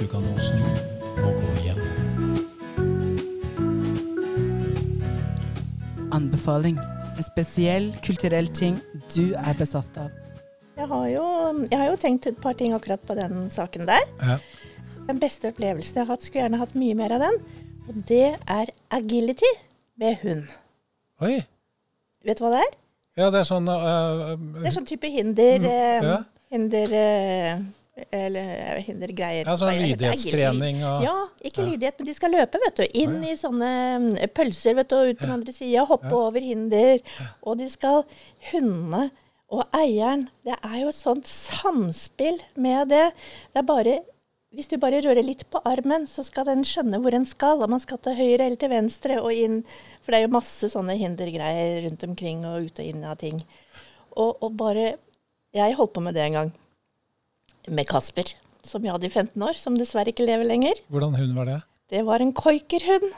[0.00, 0.66] Du kan nå snu
[1.22, 1.53] og gå
[6.14, 6.78] Anbefaling.
[7.14, 8.78] En spesiell kulturell ting
[9.14, 10.12] du er besatt av.
[10.74, 11.24] Jeg har jo,
[11.70, 14.06] jeg har jo tenkt et par ting akkurat på den saken der.
[14.22, 14.38] Ja.
[15.08, 17.38] Den beste opplevelsen jeg har hatt, skulle gjerne hatt mye mer av den.
[17.84, 19.50] Og det er agility
[20.00, 20.48] med hund.
[21.22, 21.36] Oi.
[22.24, 22.74] Vet du hva det er?
[23.14, 26.16] Ja, det er sånn øh, Det er sånn type hinder eh, ja.
[26.50, 27.60] Hinder eh,
[27.94, 29.46] Eller hinder, hindergreier.
[29.46, 31.14] Ja, sånn lydighetstrening og Ja,
[31.46, 32.86] ikke lydighet, men de skal løpe, vet du.
[33.04, 33.68] Inn i sånne
[34.02, 35.84] mm, pølser, vet du, og ut på den andre sida.
[35.86, 36.98] Hoppe over hinder.
[37.46, 38.02] Og de skal
[38.50, 39.06] Hundene
[39.54, 43.06] og eieren Det er jo et sånt samspill med det.
[43.54, 44.00] Det er bare
[44.54, 47.62] hvis du bare rører litt på armen, så skal den skjønne hvor den skal.
[47.64, 49.62] Om man skal til høyre eller til venstre og inn.
[50.02, 53.40] For det er jo masse sånne hindergreier rundt omkring og ut og inn av ting.
[54.14, 54.92] Og, og bare
[55.54, 56.52] Jeg holdt på med det en gang.
[57.68, 59.60] Med Kasper, som jeg hadde i 15 år.
[59.60, 60.80] Som dessverre ikke lever lenger.
[60.92, 61.60] Hvordan hund var det?
[61.92, 63.12] Det var en koikerhund.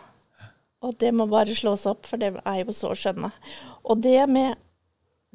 [0.87, 3.33] Og det må bare slås opp, for det er jo så skjønne.
[3.87, 4.55] Og det med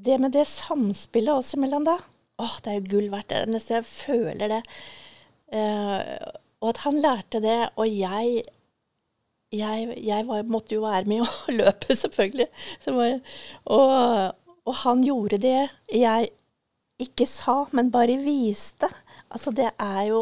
[0.01, 1.97] det, med det samspillet oss imellom da,
[2.41, 3.33] åh, det er jo gull verdt.
[3.33, 4.61] Det nesten jeg føler det.
[5.53, 5.99] Eh,
[6.61, 8.41] og at han lærte det, og jeg
[9.51, 12.47] jeg, jeg var, måtte jo være med og løpe, selvfølgelig.
[12.87, 13.17] Var,
[13.65, 15.57] og, og han gjorde det
[15.91, 16.29] jeg
[17.01, 18.87] ikke sa, men bare viste.
[19.31, 20.21] Altså, det er jo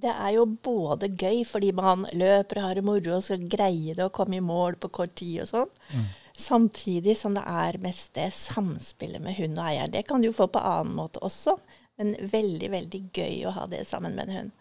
[0.00, 3.92] det er jo både gøy fordi man løper og har det moro og skal greie
[3.96, 6.06] det og komme i mål på kort tid og sånn.
[6.40, 9.90] Samtidig som det er mest det samspillet med hund og eier.
[9.92, 11.58] Det kan du jo få på annen måte også,
[12.00, 14.54] men veldig, veldig gøy å ha det sammen med en hund.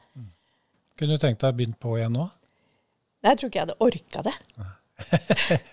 [1.00, 2.28] Kunne du tenkt deg å begynne på igjen nå?
[3.24, 4.36] Nei, Jeg tror ikke jeg hadde orka det.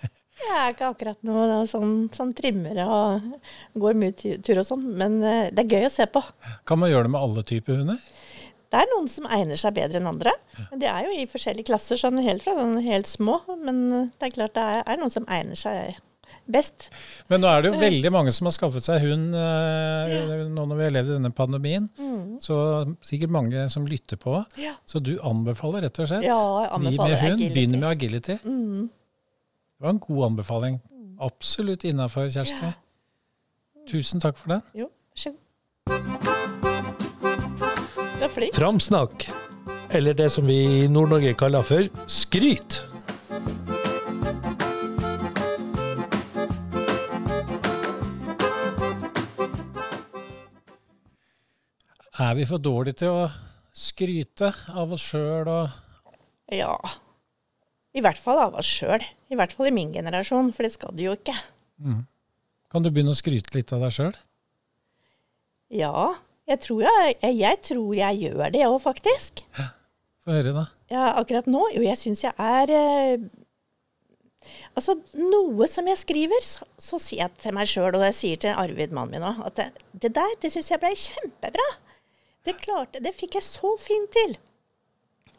[0.37, 3.29] Jeg er ikke akkurat noe sånn, sånn trimmer og
[3.81, 4.13] går mye
[4.45, 6.21] tur og sånn, men eh, det er gøy å se på.
[6.69, 8.03] Kan man gjøre det med alle typer hunder?
[8.67, 10.33] Det er noen som egner seg bedre enn andre.
[10.73, 13.39] Men det er jo i forskjellige klasser, sånn helt fra sånn helt små.
[13.63, 13.79] Men
[14.19, 15.97] det er klart det er, noen som egner seg
[16.51, 16.89] best.
[17.31, 20.19] Men nå er det jo veldig mange som har skaffet seg hund eh,
[20.51, 21.89] nå når vi har levd i denne pandemien.
[22.43, 22.59] Så
[23.07, 24.43] sikkert mange som lytter på.
[24.43, 24.63] Mm.
[24.67, 24.75] Ja.
[24.85, 26.43] Så du anbefaler rett og slett Ja,
[26.75, 27.47] de med hund.
[27.47, 27.79] Mm.
[27.79, 28.41] med agility.
[29.77, 30.81] Det var en god anbefaling.
[31.21, 32.71] Absolutt innafor, Kjersti.
[33.89, 34.63] Tusen takk for den.
[34.75, 35.43] Jo, vær så god.
[38.17, 38.55] Du er flink.
[38.57, 39.27] Framsnakk,
[39.95, 42.81] eller det som vi i Nord-Norge kaller for skryt.
[52.19, 53.27] Er vi for dårlige til å
[53.77, 55.83] skryte av oss sjøl og
[56.53, 56.77] Ja.
[57.97, 59.03] I hvert fall av oss sjøl.
[59.33, 61.35] I hvert fall i min generasjon, for det skal du jo ikke.
[62.73, 64.13] Kan du begynne å skryte litt av deg sjøl?
[65.73, 66.13] Ja,
[66.47, 69.43] jeg tror jeg, jeg, jeg, tror jeg gjør det òg, faktisk.
[70.27, 70.69] Få høre, da.
[70.93, 71.65] Ja, akkurat nå?
[71.75, 73.27] Jo, jeg syns jeg er eh,
[74.79, 78.43] Altså, noe som jeg skriver, så, så sier jeg til meg sjøl, og jeg sier
[78.45, 79.67] til Arvid, mannen min òg, at det,
[80.05, 81.67] det der, det syns jeg ble kjempebra.
[82.47, 84.37] Det klarte Det fikk jeg så fint til.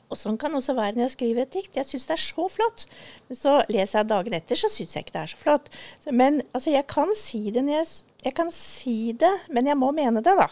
[0.09, 1.75] Og sånn kan også være når jeg skriver et dikt.
[1.75, 2.85] Jeg syns det er så flott.
[3.27, 5.69] Men så leser jeg dagen etter, så syns jeg ikke det er så flott.
[6.11, 7.87] Men altså, jeg kan si det jeg
[8.23, 10.47] Jeg kan si det, men jeg må mene det, da.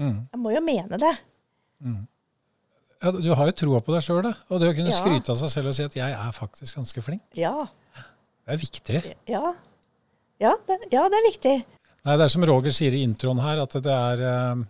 [0.00, 0.26] Mm.
[0.32, 1.12] Jeg må jo mene det.
[3.04, 4.32] Ja, du har jo troa på deg sjøl, da.
[4.48, 4.96] Og det å kunne Ja.
[4.96, 7.66] skryte av seg selv og si at 'jeg er faktisk ganske flink', Ja.
[8.46, 9.14] det er viktig.
[9.28, 9.54] Ja.
[10.40, 11.64] Ja, det, ja, det er viktig.
[12.04, 14.64] Nei, det er som Roger sier i introen her, at det er eh,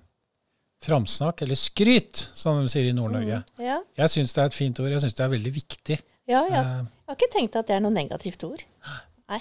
[0.83, 3.43] framsnakk, eller skryt, som de sier i Nord-Norge.
[3.63, 4.91] Ja, Jeg syns det er et fint ord.
[4.93, 5.99] Jeg syns det er veldig viktig.
[6.29, 6.61] ja, ja.
[6.61, 8.65] Eh, Jeg har ikke tenkt at det er noe negativt ord.
[9.29, 9.41] Nei.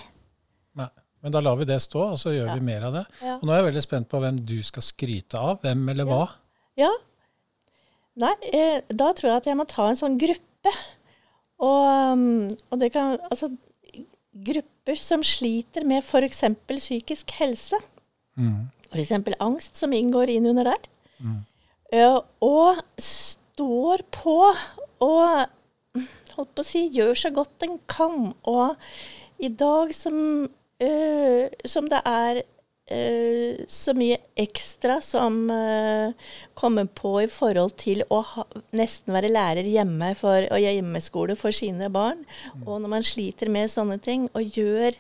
[0.76, 0.89] nei.
[1.24, 3.04] Men da lar vi det stå, og så gjør vi mer av det.
[3.24, 3.38] Ja.
[3.39, 5.62] Og nå er jeg veldig spent på hvem du skal skryte av.
[5.63, 6.26] Hvem eller hva.
[6.80, 6.89] Ja.
[8.19, 10.74] Nei, eh, da tror jeg at jeg må ta en sånn gruppe.
[11.63, 11.80] Og,
[12.13, 13.48] um, og det kan Altså
[14.34, 16.41] grupper som sliter med f.eks.
[16.67, 17.78] psykisk helse.
[18.36, 18.67] Mm.
[18.91, 19.12] F.eks.
[19.39, 20.89] angst, som inngår inn under der.
[21.93, 24.38] Eh, og står på
[25.03, 25.27] og
[26.33, 28.31] holdt på å si, gjør så godt en kan.
[28.49, 30.17] Og i dag som,
[30.83, 38.03] uh, som det er uh, så mye ekstra som eh, kommer på i forhold til
[38.12, 42.25] å ha, nesten være lærer hjemme for, og hjemmeskole for sine barn.
[42.65, 44.99] Og når man sliter med sånne ting og gjør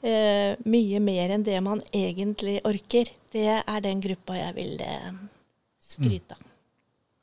[0.00, 5.10] mye mer enn det man egentlig orker, det er den gruppa jeg vil eh,
[5.96, 6.46] skryte av.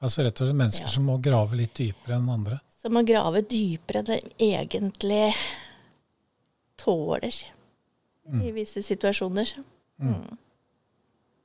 [0.06, 0.94] Altså rett og slett mennesker Ja.
[0.94, 2.60] som må grave litt dypere enn andre.
[2.78, 4.20] Som må grave dypere enn de
[4.52, 5.34] egentlig
[6.78, 7.34] tåler
[8.44, 9.54] i visse situasjoner.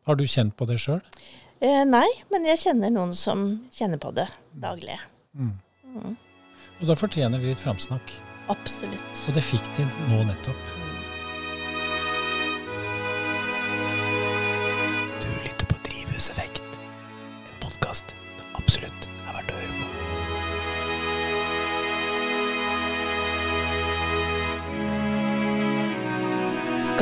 [0.05, 1.01] Har du kjent på det sjøl?
[1.63, 4.27] Eh, nei, men jeg kjenner noen som kjenner på det
[4.59, 4.99] daglig.
[5.39, 8.17] Og da fortjener de litt framsnakk.
[8.51, 9.27] Absolutt.
[9.29, 10.82] Og det fikk de nå nettopp.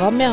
[0.00, 0.30] Skam, ja.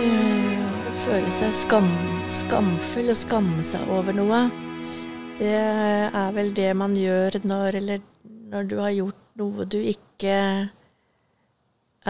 [0.00, 0.60] Eh,
[1.02, 1.90] føle seg skam,
[2.32, 4.38] skamfull og skamme seg over noe.
[5.36, 8.00] Det er vel det man gjør når, eller
[8.54, 10.32] når du har gjort noe du ikke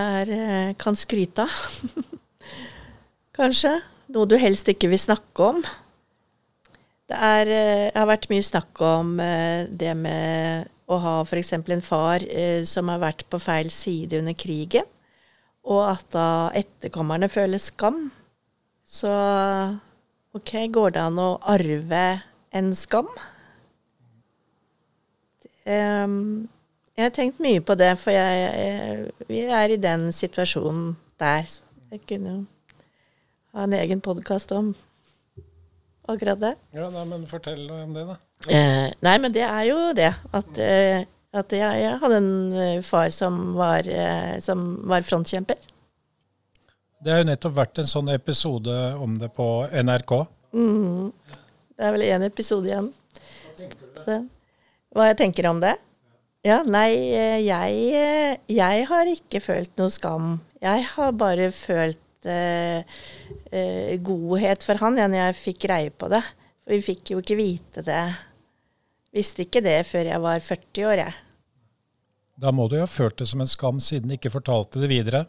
[0.05, 1.59] er, eh, kan skryte av.
[3.43, 3.75] Kanskje.
[4.15, 5.63] Noe du helst ikke vil snakke om.
[7.11, 11.57] Det er, eh, har vært mye snakk om det med å ha f.eks.
[11.59, 12.31] en far
[12.63, 14.87] som har vært på feil side under krigen
[15.67, 16.27] og at da
[16.57, 18.07] etterkommerne føler skam.
[18.87, 19.11] Så
[20.37, 22.05] ok, går det an å arve
[22.55, 23.09] en skam?
[25.67, 26.47] Ehm,
[26.95, 31.49] jeg har tenkt mye på det, for jeg, jeg, vi er i den situasjonen der.
[31.51, 32.39] Så jeg kunne jo
[33.57, 34.71] ha en egen podkast om
[36.07, 36.55] akkurat det.
[36.77, 38.17] Ja, nei, men Fortell om det, da.
[38.47, 40.13] Eh, nei, men det er jo det.
[40.37, 45.59] At, eh, at jeg, jeg hadde en eh, far som var, eh, som var frontkjemper.
[47.05, 50.13] Det har jo nettopp vært en sånn episode om det på NRK.
[51.77, 52.89] Det er vel én episode igjen.
[54.07, 54.23] Så,
[54.97, 55.75] hva jeg tenker om det?
[56.47, 60.37] Ja, nei, eh, jeg, jeg har ikke følt noe skam.
[60.63, 62.87] Jeg har bare følt eh,
[63.51, 66.23] eh, godhet for han ja, når jeg fikk greie på det.
[66.63, 68.05] For vi fikk jo ikke vite det.
[69.17, 71.26] Visste ikke det før jeg var 40 år, jeg.
[72.37, 74.91] Da må du jo ha følt det som en skam, siden du ikke fortalte det
[74.93, 75.25] videre.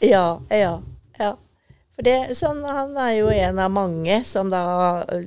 [0.00, 0.76] Ja, ja,
[1.18, 1.32] ja.
[1.92, 4.62] For det, sånn, han er jo en av mange som da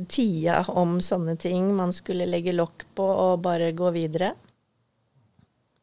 [0.09, 4.33] tia om sånne ting man skulle legge lokk på og bare gå videre.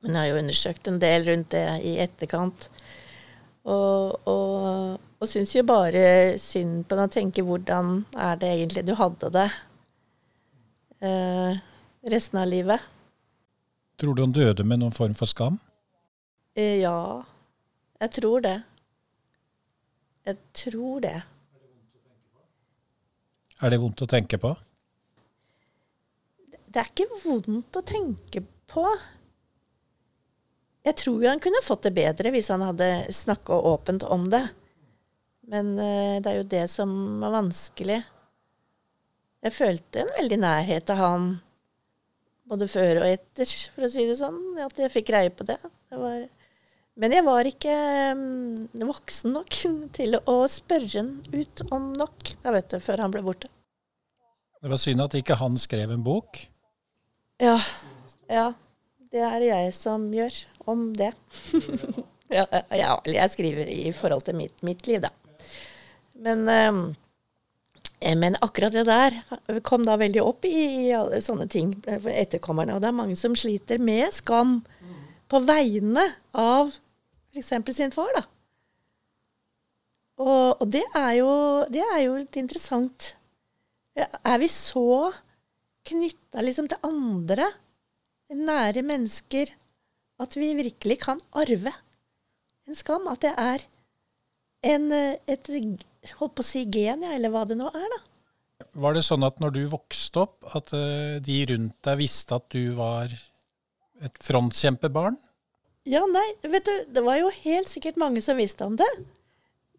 [0.02, 2.66] Men jeg har jo undersøkt en del rundt det i etterkant.
[3.62, 8.82] Og, og, og syns jo bare synd på det å tenke hvordan er det egentlig
[8.88, 9.46] du hadde det
[11.06, 11.62] eh,
[12.10, 12.82] resten av livet.
[14.03, 15.61] Tror du han døde med noen form for skam?
[16.59, 17.22] Eh, ja,
[18.03, 18.57] jeg tror det.
[20.26, 21.20] Jeg tror det.
[23.62, 24.50] Er det vondt å tenke på?
[26.50, 28.42] Det er ikke vondt å tenke
[28.72, 28.88] på.
[30.82, 34.42] Jeg tror jo han kunne fått det bedre hvis han hadde snakka åpent om det.
[35.46, 38.03] Men eh, det er jo det som er vanskelig.
[39.46, 41.32] Jeg følte en veldig nærhet til han
[42.49, 44.38] både før og etter, for å si det sånn.
[44.62, 45.59] At jeg fikk greie på det.
[45.90, 46.22] det var,
[47.01, 47.74] men jeg var ikke
[48.18, 49.59] mm, voksen nok
[49.97, 53.51] til å spørre han ut om nok da vet du, før han ble borte.
[54.62, 56.38] Det var synd at ikke han skrev en bok.
[57.43, 57.57] Ja.
[58.30, 58.53] ja.
[59.12, 60.36] Det er jeg som gjør
[60.70, 61.11] om det.
[62.38, 65.11] ja, ja, jeg skriver i forhold til mitt, mitt liv, da.
[66.22, 66.78] Men, eh,
[68.18, 69.16] men akkurat det der
[69.66, 72.76] kom da veldig opp i, alle sånne ting for etterkommerne.
[72.76, 74.61] Og det er mange som sliter med skam
[75.32, 76.05] på vegne
[76.36, 76.74] av
[77.32, 77.76] f.eks.
[77.76, 78.24] sin far, da.
[80.22, 81.32] Og, og det, er jo,
[81.72, 83.14] det er jo litt interessant.
[83.96, 85.12] Er vi så
[85.88, 87.48] knytta liksom til andre,
[88.32, 89.50] nære mennesker,
[90.22, 91.72] at vi virkelig kan arve
[92.68, 93.09] en skam?
[93.11, 93.64] At det er
[94.72, 95.50] en, et
[96.18, 98.00] holdt på å si gen, ja, eller hva det nå er, da.
[98.82, 102.46] Var det sånn at når du vokste opp, at eh, de rundt deg visste at
[102.55, 103.12] du var
[104.03, 105.18] et frontkjempebarn?
[105.88, 108.88] Ja, nei, vet du, det var jo helt sikkert mange som visste om det.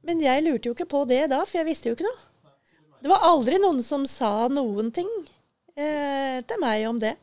[0.03, 2.21] Men jeg lurte jo ikke på det da, for jeg visste jo ikke noe.
[3.03, 5.09] Det var aldri noen som sa noen ting
[5.76, 7.15] eh, til meg om det.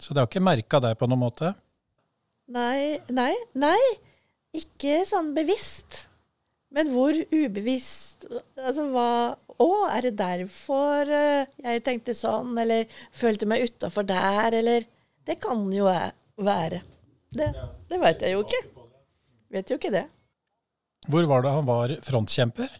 [0.00, 1.52] Så det har ikke merka deg på noen måte?
[2.52, 3.80] Nei, nei, nei.
[4.56, 6.06] Ikke sånn bevisst.
[6.74, 9.10] Men hvor ubevisst Altså hva
[9.58, 12.84] Å, er det derfor eh, jeg tenkte sånn, eller
[13.16, 14.84] følte meg utafor der, eller
[15.26, 16.82] Det kan jo være.
[17.34, 17.48] Det,
[17.90, 18.60] det veit jeg jo ikke.
[19.52, 20.04] Vet jo ikke det.
[21.08, 22.70] Hvor var det han var frontkjemper?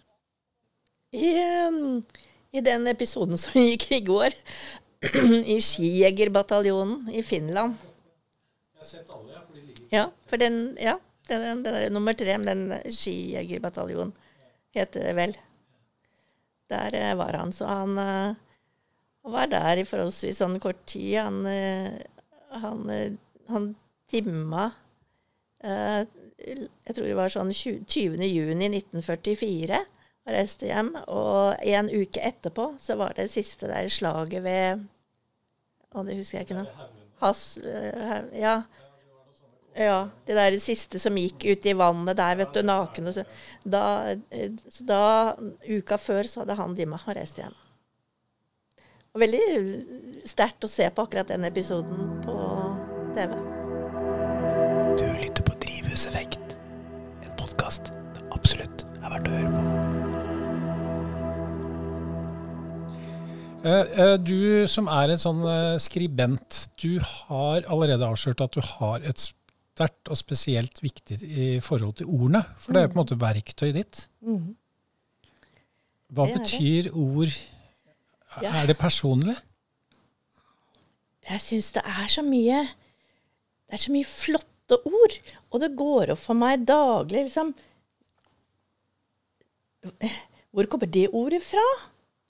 [1.16, 1.32] I,
[1.66, 2.04] um,
[2.52, 4.36] I den episoden som gikk i går,
[5.54, 7.74] i Skijegerbataljonen i Finland.
[8.78, 9.42] Jeg har sett alle, ja.
[9.42, 10.96] For de ligger Ja, for den, ja,
[11.28, 14.14] det er nummer tre, men den Skijegerbataljonen
[14.76, 15.36] heter det vel.
[16.68, 17.52] Der eh, var han.
[17.52, 18.34] Så han, eh,
[19.28, 21.18] var der i forholdsvis sånn kort tid.
[21.20, 21.98] Han, eh,
[22.62, 23.16] han,
[23.48, 23.72] han
[24.08, 24.70] dimma
[25.58, 28.22] Jeg tror det var sånn 20.
[28.22, 30.92] juni 1944 og reiste hjem.
[31.10, 34.86] Og en uke etterpå så var det siste der slaget ved
[35.88, 36.86] Å, det husker jeg ikke nå.
[37.18, 37.42] Has,
[38.36, 38.60] ja.
[39.78, 39.98] Ja.
[40.26, 43.10] Det der siste som gikk ut i vannet der, vet du, naken.
[43.10, 43.24] og Så
[43.64, 43.84] da,
[44.68, 45.02] så da,
[45.68, 47.56] uka før, så hadde han dimma og reist hjem.
[49.16, 49.44] Og veldig
[50.28, 52.34] sterkt å se på akkurat den episoden på
[53.16, 53.32] TV.
[54.98, 56.56] Du lytter på Drivhuseffekt,
[57.24, 59.64] en podkast det absolutt er verdt å høre på.
[63.68, 68.62] Eh, eh, Du som er en sånn eh, skribent, du har allerede avslørt at du
[68.62, 69.18] har et
[69.78, 72.42] sterkt og spesielt viktig i forhold til ordene.
[72.58, 74.00] For det er jo på en måte verktøyet ditt.
[74.26, 74.56] Mhm.
[76.08, 77.34] Hva betyr ord?
[78.40, 79.36] Er det personlig?
[81.28, 82.62] Jeg syns det er så mye
[83.68, 85.16] Det er så mye flotte ord.
[85.52, 87.52] Og det går opp for meg daglig, liksom
[90.50, 91.64] Hvor kommer det ordet fra?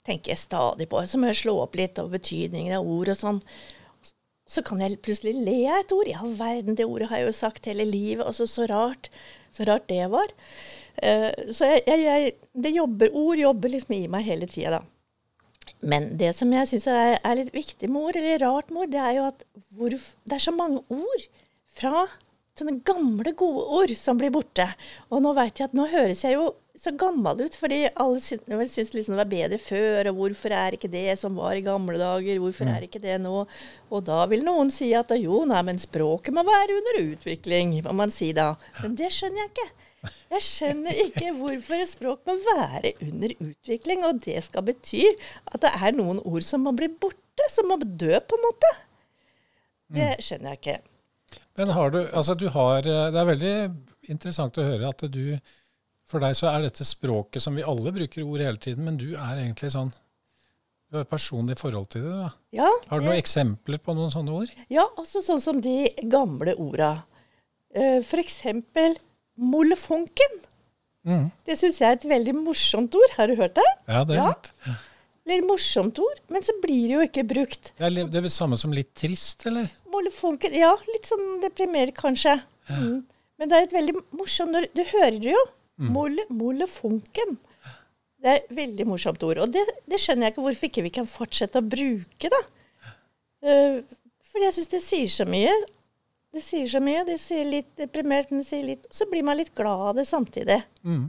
[0.05, 0.99] Tenker jeg stadig på.
[1.07, 3.39] Så må jeg slå opp litt over betydningen av ord og sånn.
[4.49, 6.09] Så kan jeg plutselig le av et ord.
[6.09, 8.25] I all verden, det ordet har jeg jo sagt hele livet.
[8.25, 9.11] Og så, rart.
[9.53, 10.31] Så rart det var.
[10.99, 14.85] Uh, så jeg, jeg, jeg Det jobber ord jobber liksom i meg hele tida, da.
[15.85, 18.93] Men det som jeg syns er, er litt viktig med ord, eller rart med ord,
[18.93, 19.45] det er jo at
[19.77, 21.27] hvor, det er så mange ord
[21.79, 22.07] fra
[22.59, 24.65] sånne gamle, gode ord som blir borte.
[25.13, 26.49] Og nå vet jeg at nå høres jeg jo
[26.79, 30.77] så gammel ut, fordi alle syn- syns liksom det var bedre før, og hvorfor er
[30.77, 33.45] ikke det som var i gamle dager, hvorfor er ikke det nå?
[33.91, 37.93] Og da vil noen si at jo, nei, men språket må være under utvikling, må
[37.99, 38.53] man si da.
[38.81, 39.69] Men det skjønner jeg ikke.
[40.31, 45.03] Jeg skjønner ikke hvorfor et språk må være under utvikling, og det skal bety
[45.51, 48.71] at det er noen ord som må bli borte, som må dø, på en måte.
[49.91, 50.77] Det skjønner jeg ikke.
[51.59, 53.53] Men har du, altså du har, eh, det er veldig
[54.13, 55.25] interessant å høre at du,
[56.09, 59.11] for deg så er dette språket som vi alle bruker ord hele tiden, men du
[59.13, 59.91] er egentlig sånn,
[60.89, 62.29] du har et personlig forhold til det da.
[62.57, 64.53] Ja, Har du noen eksempler på noen sånne ord?
[64.73, 67.03] Ja, altså sånn som de gamle orda.
[67.69, 68.97] Eh, For eksempel
[69.37, 70.39] molefonken.
[71.05, 71.27] Mm.
[71.45, 73.13] Det syns jeg er et veldig morsomt ord.
[73.17, 73.67] Har du hørt det?
[73.87, 74.31] Ja, det er, Ja.
[74.33, 74.51] hørt.
[75.29, 77.71] Litt morsomt ord, men så blir det jo ikke brukt.
[77.77, 79.69] det er det er samme som litt trist, eller?
[79.91, 82.41] Molefonken, ja, litt sånn deprimerende, kanskje.
[82.67, 83.05] Mm.
[83.37, 84.67] Men det er et veldig morsomt ord.
[84.73, 85.45] Du hører det jo.
[85.79, 87.37] Mole, funken.
[88.19, 89.39] Det er et veldig morsomt ord.
[89.45, 92.41] Og det, det skjønner jeg ikke hvorfor ikke vi kan fortsette å bruke, da.
[93.39, 93.77] Uh,
[94.29, 95.53] fordi jeg syns det sier så mye.
[96.35, 97.05] Det sier så mye.
[97.07, 100.05] Det sier litt deprimert, men det sier litt Så blir man litt glad av det
[100.09, 100.59] samtidig.
[100.83, 101.07] Mm.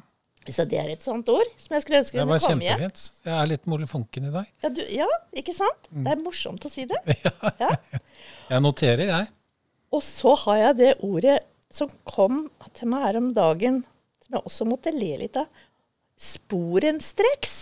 [0.48, 2.78] Så det er et sånt ord som jeg skulle ønske Det kunne var komme igjen.
[2.80, 3.26] kjempefint.
[3.26, 4.48] Jeg er litt molefonken i dag.
[4.64, 5.90] Ja, du, ja, ikke sant?
[5.90, 6.06] Mm.
[6.06, 7.00] Det er morsomt å si det.
[7.60, 7.74] Ja.
[8.50, 9.28] Jeg noterer, jeg.
[9.94, 11.36] Og så har jeg det ordet
[11.70, 13.82] som kom til meg her om dagen,
[14.30, 15.48] som jeg også måtte le litt av.
[16.20, 17.54] Sporenstreks.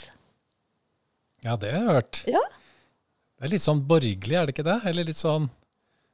[1.46, 2.22] Ja, det har jeg hørt.
[2.28, 2.42] Ja,
[3.38, 4.80] Det er litt sånn borgerlig, er det ikke det?
[4.90, 5.48] Eller litt sånn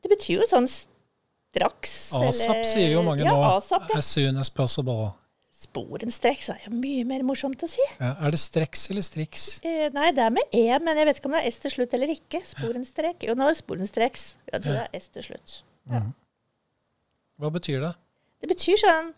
[0.05, 2.13] det betyr jo sånn straks.
[2.13, 3.41] ASAP eller- sier jo mange ja, nå.
[3.57, 3.97] ASAP, ja.
[3.97, 5.15] As soon as possible.
[5.51, 7.81] Sporenstreks er jo mye mer morsomt å si.
[7.99, 9.61] Ja, er det streks eller striks?
[9.65, 11.71] Eh, nei, det er med E, men jeg vet ikke om det er S til
[11.71, 12.43] slutt eller ikke.
[12.45, 13.23] Sporenstrek.
[13.25, 14.35] Jo, nå er det sporenstreks.
[14.53, 15.63] Jeg tror det er S til slutt.
[17.41, 17.95] Hva betyr det?
[18.43, 19.15] Det betyr sånn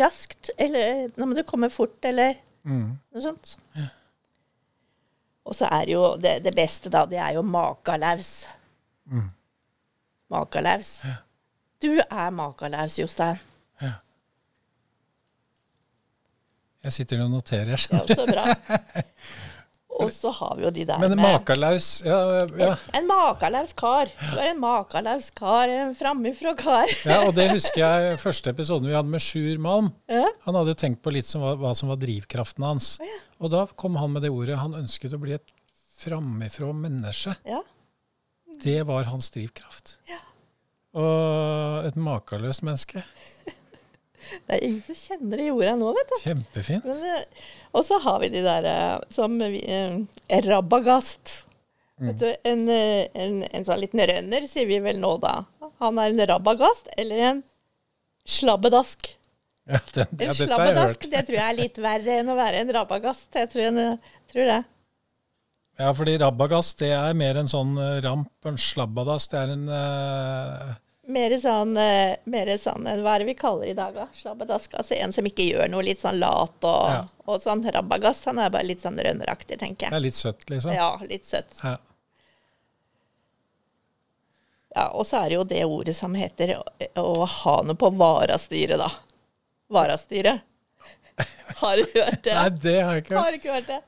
[0.00, 2.34] raskt, eller nå må du komme fort, eller
[2.66, 2.98] Mm.
[3.14, 3.56] noe sånt.
[5.46, 8.48] Og så er jo det, det beste, da, det er jo makalaus.
[9.06, 9.28] Mm.
[10.34, 10.96] Makalaus.
[11.82, 13.38] Du er makalaus, Jostein.
[16.86, 18.14] Jeg sitter og noterer, jeg Ja, skjønner.
[18.14, 18.44] så bra.
[19.96, 22.18] Og så har vi jo de der Men med makalaus ja,
[22.60, 24.10] ja, En makalaus kar.
[24.20, 25.72] Du er en makalaus kar.
[25.72, 26.92] En framifrå kar.
[27.08, 29.92] ja, og det husker jeg første episoden vi hadde med Sjur Malm.
[30.12, 30.26] Ja.
[30.44, 32.90] Han hadde jo tenkt på litt som hva, hva som var drivkraften hans.
[33.40, 34.58] Og da kom han med det ordet.
[34.60, 35.56] Han ønsket å bli et
[35.96, 37.36] framifrå menneske.
[37.48, 37.62] Ja.
[38.62, 39.98] Det var hans drivkraft.
[40.08, 40.20] Ja.
[40.96, 43.04] Og et makeløst menneske.
[44.46, 46.16] Det er ingen som kjenner det jorda nå, vet du.
[46.22, 46.86] Kjempefint.
[46.86, 51.42] Men, eh, og så har vi de der eh, som vi, eh, Rabagast.
[52.00, 52.08] Mm.
[52.08, 55.38] Vet du, en, eh, en, en sånn liten rønner, sier vi vel nå da.
[55.82, 57.42] Han er en rabagast eller en
[58.26, 59.12] slabbedask.
[59.66, 62.62] Ja, den, En ja, en slabbedask det tror jeg er litt verre enn å være
[62.62, 63.28] en rabagast.
[63.34, 64.62] Jeg tror, en, tror det.
[65.76, 67.74] Ja, fordi rabagast det er mer en sånn
[68.04, 68.32] ramp.
[68.48, 69.32] En slabbedask.
[69.32, 73.68] det er en eh, Mer sånn, eh, mer sånn eh, Hva er det vi kaller
[73.70, 74.08] i dag, da?
[74.12, 74.72] Slabbedask.
[74.74, 77.04] Altså en som ikke gjør noe, litt sånn lat og, Ja.
[77.30, 77.62] og sånn.
[77.72, 80.00] Rabagast, han er bare litt sånn rønneraktig, tenker Det jeg.
[80.00, 80.74] er litt søtt, liksom.
[80.74, 81.54] Ja, litt søtt.
[81.62, 81.76] Ja.
[84.76, 86.64] Ja, og så er det jo det ordet som heter å,
[87.00, 88.90] å ha noe på varastyret, da.
[89.72, 90.42] Varastyret.
[91.62, 92.34] Har du hørt det?
[92.34, 93.22] Nei, det har jeg ikke hørt.
[93.24, 93.78] Har du ikke hørt det?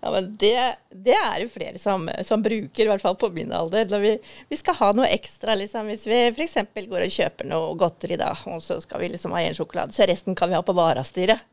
[0.00, 0.54] Ja, men det,
[0.90, 3.84] det er det flere som, som bruker, i hvert fall på min alder.
[4.00, 4.14] Vi,
[4.48, 5.90] vi skal ha noe ekstra, liksom.
[5.92, 6.56] Hvis vi f.eks.
[6.74, 10.08] går og kjøper noe godteri, da, og så skal vi liksom ha en sjokolade, så
[10.08, 11.44] resten kan vi ha på varastyret.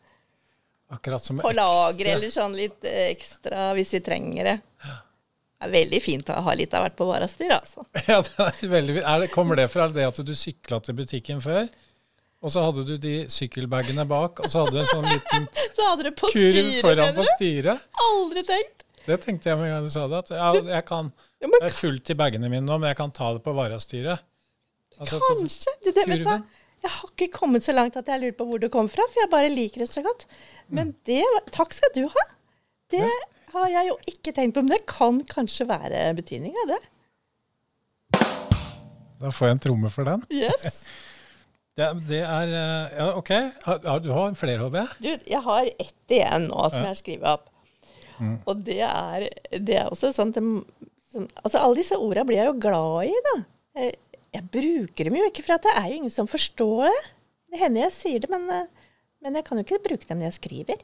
[0.90, 4.56] Akkurat som På lager eller sånn litt ekstra hvis vi trenger det.
[5.58, 7.84] Det er veldig fint å ha litt av hvert på varastyret, altså.
[8.08, 11.44] Ja, det er veldig, er det, kommer det fra det at du sykla til butikken
[11.44, 11.68] før?
[12.46, 15.88] Og så hadde du de sykkelbagene bak, og så hadde du en sånn liten Så
[15.98, 17.88] kurv styre, foran på styret.
[18.08, 18.84] Aldri tenkt.
[19.08, 20.20] Det tenkte jeg med en gang du sa det.
[20.28, 21.10] At jeg, jeg kan,
[21.42, 24.22] det er fullt i bagene mine nå, men jeg kan ta det på varastyret.
[25.00, 25.74] Altså, Kanskje.
[25.86, 26.38] Du, det, vet du hva?
[26.86, 29.24] Jeg har ikke kommet så langt at jeg lurer på hvor det kom fra, for
[29.24, 30.28] jeg bare liker det så godt.
[30.70, 30.96] Men Mm.
[31.10, 31.24] det
[31.56, 32.26] Takk skal du ha.
[32.94, 33.02] Det
[33.56, 36.82] har jeg jo ikke tenkt på, men det kan kanskje være betydning av det.
[39.18, 40.24] Da får jeg en tromme for den.
[40.30, 40.84] Yes.
[41.78, 43.30] Det, det er eh, Ja, OK.
[44.04, 44.96] Du har flere, håper jeg?
[45.04, 46.88] Du, jeg har ett igjen nå som Ja.
[46.88, 47.52] jeg har skrevet opp.
[48.50, 49.28] Og det er,
[49.62, 50.64] det er også sånn sånn,
[51.44, 53.36] Altså, alle disse orda blir jeg jo glad i, da.
[53.78, 53.94] Jeg,
[54.36, 56.98] jeg bruker dem jo ikke, for at det er jo ingen som forstår det.
[57.54, 58.90] Det hender jeg sier det, men, eh,
[59.24, 60.82] men jeg kan jo ikke bruke dem når jeg skriver.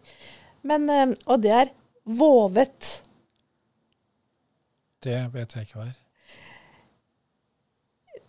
[0.63, 1.73] Men, eh, og det er
[2.21, 2.93] vovet.
[5.03, 5.99] Det vet jeg ikke hva er.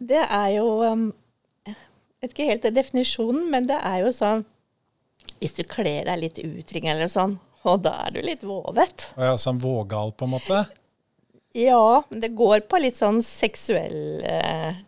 [0.05, 1.05] Det er jo um,
[2.25, 4.45] vet ikke helt definisjonen, men det er jo sånn
[5.41, 9.11] Hvis du kler deg litt utring eller sånn, og da er du litt våvet.
[9.17, 10.65] Og er sånn vågal, på en måte.
[11.55, 14.83] Ja, men det går på litt sånn seksuell eh,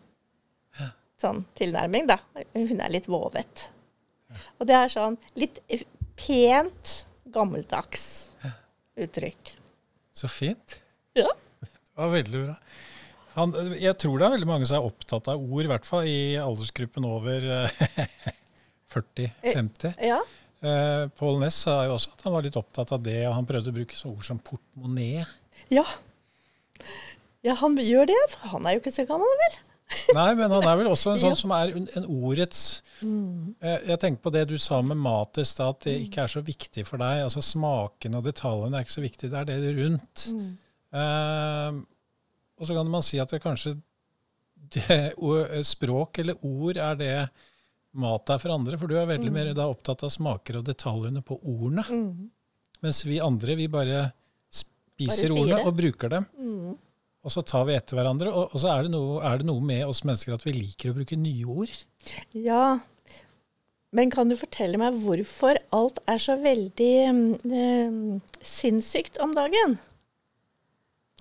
[1.21, 2.19] sånn tilnærming, da.
[2.53, 3.69] Hun er litt vovet.
[4.59, 5.61] Og det er sånn litt
[6.19, 6.93] pent,
[7.33, 8.03] gammeldags
[8.97, 9.55] uttrykk.
[10.17, 10.79] Så fint.
[11.17, 11.29] Ja.
[11.61, 12.55] Det var veldig bra.
[13.37, 16.07] Han, jeg tror det er veldig mange som er opptatt av ord, i hvert fall
[16.09, 17.83] i aldersgruppen over eh,
[18.93, 19.93] 40-50.
[20.01, 20.19] Ja.
[20.65, 23.45] Eh, Pål Næss sa jo også at han var litt opptatt av det, og han
[23.49, 25.25] prøvde å bruke så ord som portemonee.
[25.73, 25.85] ja.
[27.45, 29.53] Ja, han gjør det, for han er jo ikke så gammel, vel?
[30.17, 31.27] Nei, men han er vel også en Ja.
[31.29, 35.37] sånn som er en en ordets eh, Jeg tenker på det du sa med mat
[35.39, 37.21] i stad, at det ikke er så viktig for deg.
[37.23, 40.25] Altså Smaken og detaljene er ikke så viktig, det er det rundt.
[40.91, 41.79] Eh,
[42.57, 43.75] og så kan man si at det kanskje
[44.73, 45.13] det,
[45.67, 47.13] språk eller ord er det
[47.97, 51.23] mat er for andre, for du er veldig mer da opptatt av smaker og detaljene
[51.25, 51.85] på ordene.
[52.83, 54.09] Mens vi andre, vi bare
[54.53, 56.27] spiser Bare ordene og bruker dem.
[57.27, 58.31] Og så tar vi etter hverandre.
[58.31, 60.93] Og, og så er det, noe, er det noe med oss mennesker at vi liker
[60.93, 61.73] å bruke nye ord.
[62.37, 62.77] Ja.
[63.97, 69.77] Men kan du fortelle meg hvorfor alt er så veldig mm, eh, sinnssykt om dagen?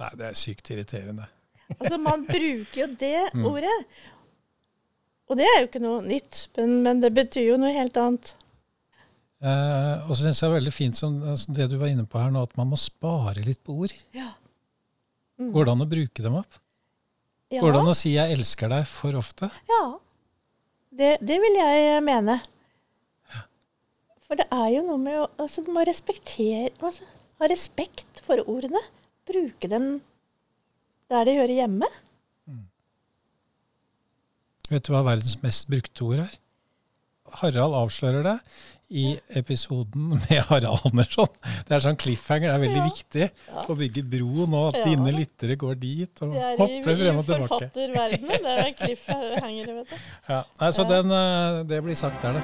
[0.00, 1.28] Nei, det er sykt irriterende.
[1.78, 3.76] Altså, man bruker jo det ordet.
[5.26, 8.34] Og det er jo ikke noe nytt, men, men det betyr jo noe helt annet.
[9.42, 12.06] Eh, og så syns jeg det er veldig fint som, som det du var inne
[12.08, 13.94] på her nå, at man må spare litt på ord.
[14.16, 14.30] Ja.
[15.36, 16.60] Går det an å bruke dem opp?
[17.52, 19.50] Ja, Går det an å si 'jeg elsker deg' for ofte?
[19.70, 19.84] ja.
[20.96, 22.38] Det, det vil jeg mene.
[23.28, 23.42] Ja.
[24.24, 27.04] For det er jo noe med å altså, respektere altså,
[27.36, 28.80] Ha respekt for ordene.
[29.26, 30.00] Bruke dem
[31.10, 31.86] der de hører hjemme.
[34.70, 36.32] Vet du hva verdens mest brukte ord er?
[37.38, 38.38] Harald avslører det
[38.90, 39.04] i
[39.38, 41.30] episoden med Harald Andersson.
[41.66, 42.88] Det er sånn cliffhanger, det er veldig Ja.
[42.90, 43.24] viktig
[43.70, 44.84] å bygge bro nå, at Ja.
[44.90, 47.48] dine lyttere går dit og hopper frem og hopper frem og i tilbake.
[47.48, 48.42] forfatterverdenen.
[48.42, 49.96] Det er cliffhanger, vet du.
[50.28, 50.40] Ja.
[50.60, 50.88] Nei, så Ja.
[51.02, 52.42] den, eh, det blir sagt der, det.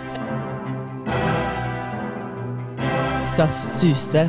[3.25, 4.29] Saft Suse.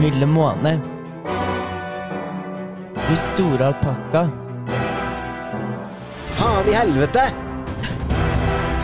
[0.00, 0.80] Milde måne.
[3.08, 4.24] Du store alpakka.
[6.34, 7.28] Faen i helvete!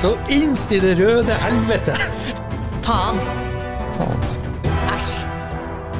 [0.00, 1.96] Så innst i det røde helvete!
[2.86, 3.18] Faen.
[3.96, 4.22] Faen.
[4.94, 5.10] Æsj.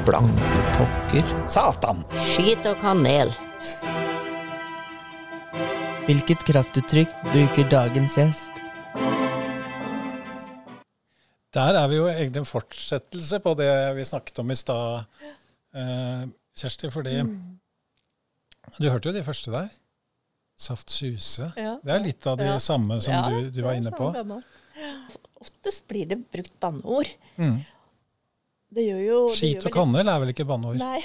[0.07, 1.35] Blanke pokker.
[1.47, 2.05] Satan!
[2.31, 3.35] Skit og kanel.
[6.07, 8.60] Hvilket kraftuttrykk bruker dagens gjest?
[11.53, 15.03] Der er vi jo egentlig en fortsettelse på det vi snakket om i stad,
[15.75, 16.25] eh,
[16.55, 16.89] Kjersti.
[16.93, 17.17] Fordi
[18.79, 19.69] du hørte jo de første der.
[20.61, 21.49] Saft Suse.
[21.57, 21.77] Ja.
[21.83, 22.57] Det er litt av de Ja.
[22.61, 24.11] samme som Ja, du, du var inne på.
[25.41, 27.09] Oftest blir det brukt banneord.
[27.37, 27.63] Mm.
[28.71, 30.77] Det gjør jo Skit gjør og kannel er vel ikke banneord?
[30.79, 31.01] Nei.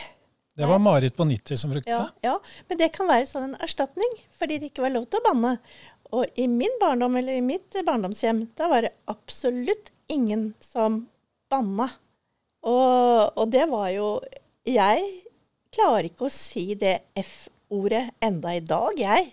[0.57, 2.13] Det var Marit på 90 som brukte det.
[2.25, 2.39] ja,
[2.69, 5.59] men det kan være sånn en erstatning, fordi det ikke var lov til å banne.
[6.17, 11.05] Og i min barndom, eller i mitt barndomshjem, da var det absolutt ingen som
[11.51, 11.89] banna.
[12.67, 14.07] Og, og det var jo
[14.67, 15.03] Jeg
[15.75, 19.29] klarer ikke å si det F-ordet enda i dag, jeg.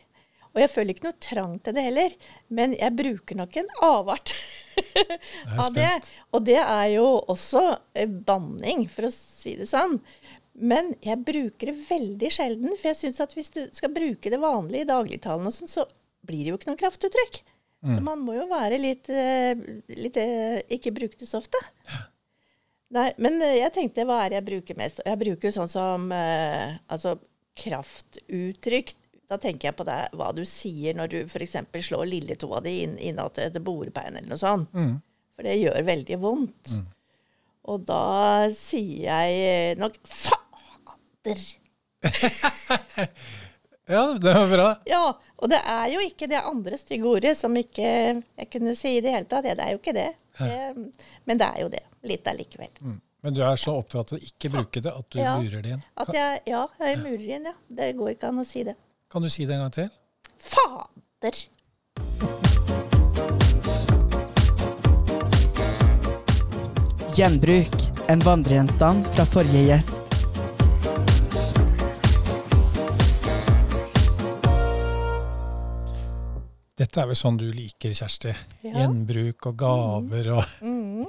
[0.53, 2.13] Og jeg føler ikke noe trang til det heller,
[2.53, 4.35] men jeg bruker nok en avart
[5.63, 5.89] av det.
[6.29, 7.63] Og det er jo også
[7.97, 9.97] eh, banning, for å si det sånn.
[10.53, 14.41] Men jeg bruker det veldig sjelden, for jeg syns at hvis du skal bruke det
[14.41, 15.87] vanlige i dagligtalen, og sånn, så
[16.23, 17.41] blir det jo ikke noe kraftuttrykk.
[17.83, 19.59] Så man må jo være litt, eh,
[19.99, 21.59] litt eh, Ikke bruke det så ofte.
[22.95, 25.01] Nei, men eh, jeg tenkte hva er det jeg bruker mest?
[25.03, 27.17] Og Jeg bruker jo sånn som altså
[27.59, 28.95] kraftuttrykk.
[29.29, 31.57] Da tenker jeg på det, hva du sier når du f.eks.
[31.87, 34.71] slår lilletåa di inn, innat et bordbein eller noe sånt.
[34.75, 34.97] Mm.
[35.33, 36.75] For det gjør veldig vondt.
[37.71, 38.03] Og da
[38.55, 41.43] sier jeg nok fader.
[43.85, 44.67] Ja, det var bra.
[44.87, 47.87] Ja, og det er jo ikke det andre stygge ordet som ikke
[48.39, 49.43] jeg kunne si i det hele tatt.
[49.43, 50.09] Det er jo ikke det.
[50.39, 50.85] det.
[51.27, 51.81] Men det er jo det.
[52.07, 52.71] Litt allikevel.
[52.79, 53.01] Mm.
[53.23, 55.35] Men du er så opptatt av å ikke bruke det at du Ja.
[55.39, 55.83] murer det inn.
[55.99, 57.53] At jeg, ja, jeg murer inn, ja.
[57.67, 58.75] Det går ikke an å si det.
[59.11, 59.89] Kan du si det en gang til?
[60.39, 61.43] Fader!
[67.15, 67.75] Gjenbruk.
[68.07, 70.02] En vandregjenstand fra forrige gjest.
[76.79, 78.31] Dette er vel sånn du liker, Kjersti.
[78.65, 78.71] Ja.
[78.81, 81.05] Gjenbruk og gaver og Mm.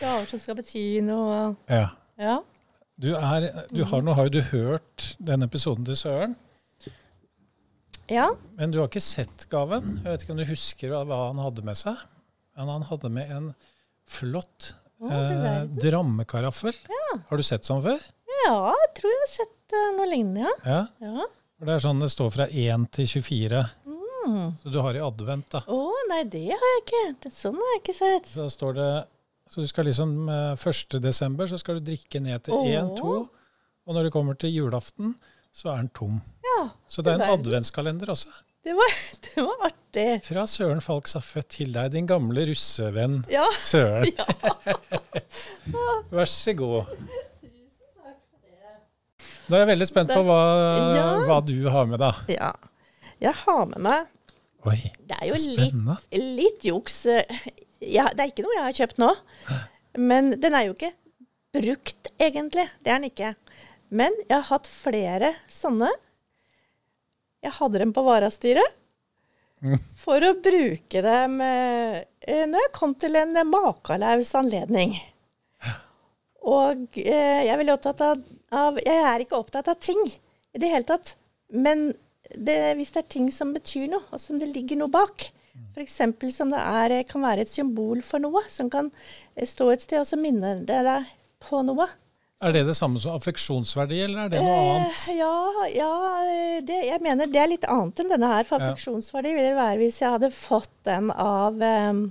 [0.00, 1.54] Gaver som skal bety noe.
[1.68, 1.90] Ja.
[2.16, 2.38] Ja.
[2.96, 6.36] Du er, du har, nå har jo du hørt denne episoden til Søren,
[8.06, 8.28] ja.
[8.54, 9.96] men du har ikke sett gaven.
[10.04, 11.98] Jeg vet ikke om du husker hva, han hadde med seg?
[12.54, 13.48] Men han hadde med en
[14.06, 16.76] flott oh, eh, drammekaraffel.
[16.76, 16.78] drammekaraffel.
[17.30, 18.04] Har du sett sånn før?
[18.44, 20.54] Ja, jeg tror jeg har sett eh, noe lignende, ja.
[21.02, 21.10] Ja.
[21.18, 21.28] ja.
[21.64, 23.64] Det er sånn det står fra 1 til 24.
[23.88, 23.93] Mm.
[24.62, 25.60] Så du har i advent, da.
[25.68, 27.30] Å, nei, det har jeg ikke.
[27.34, 28.30] Sånn har jeg ikke sett.
[28.32, 28.88] Så står det
[29.52, 30.96] Så du skal liksom eh, 1.
[31.04, 32.70] desember så skal du drikke ned til Åh.
[32.96, 33.16] 1-2.
[33.84, 35.12] Og når det kommer til julaften,
[35.52, 36.22] så er den tom.
[36.42, 38.32] Ja, Så det er en adventskalender også.
[38.64, 38.94] det var,
[39.26, 40.06] det var artig.
[40.24, 43.44] Fra Søren Falk Saffet til deg, din gamle russevenn Ja.
[43.60, 44.08] Søren.
[46.16, 46.88] Vær så god.
[49.44, 50.40] Nå er jeg veldig spent på hva,
[50.96, 51.06] Ja.
[51.28, 52.14] hva du har med, da.
[52.32, 52.52] ja.
[53.22, 54.08] Jeg har med meg
[54.64, 55.96] Oi, Det er jo så litt, spennende.
[56.38, 56.98] litt juks.
[57.84, 59.10] Ja, det er ikke noe jeg har kjøpt nå.
[60.00, 60.92] Men den er jo ikke
[61.54, 62.64] brukt, egentlig.
[62.82, 63.34] Det er den ikke.
[63.94, 65.90] Men jeg har hatt flere sånne.
[67.44, 68.80] Jeg hadde dem på varastyret.
[70.00, 72.00] For å bruke dem eh,
[72.48, 74.96] når jeg kom til en makalaus anledning.
[76.44, 80.60] Og eh, jeg er veldig opptatt av, av Jeg er ikke opptatt av ting i
[80.60, 81.14] det hele tatt.
[81.48, 81.92] Men
[82.32, 85.30] det, hvis det er ting som betyr noe, og som det ligger noe bak,
[85.74, 86.00] F.eks.
[86.34, 88.88] som det er, kan være et symbol for noe, som kan
[89.36, 91.06] eh, stå et sted, og så minner det deg
[91.44, 91.86] på noe.
[92.42, 95.04] Er det det samme som affeksjonsverdi, eller er det noe annet?
[95.12, 95.92] Eh, ja, ja
[96.66, 98.44] det, jeg mener det er litt annet enn denne her.
[98.48, 98.72] For Ja.
[98.72, 102.02] affeksjonsverdi ville være hvis jeg hadde fått den av eh,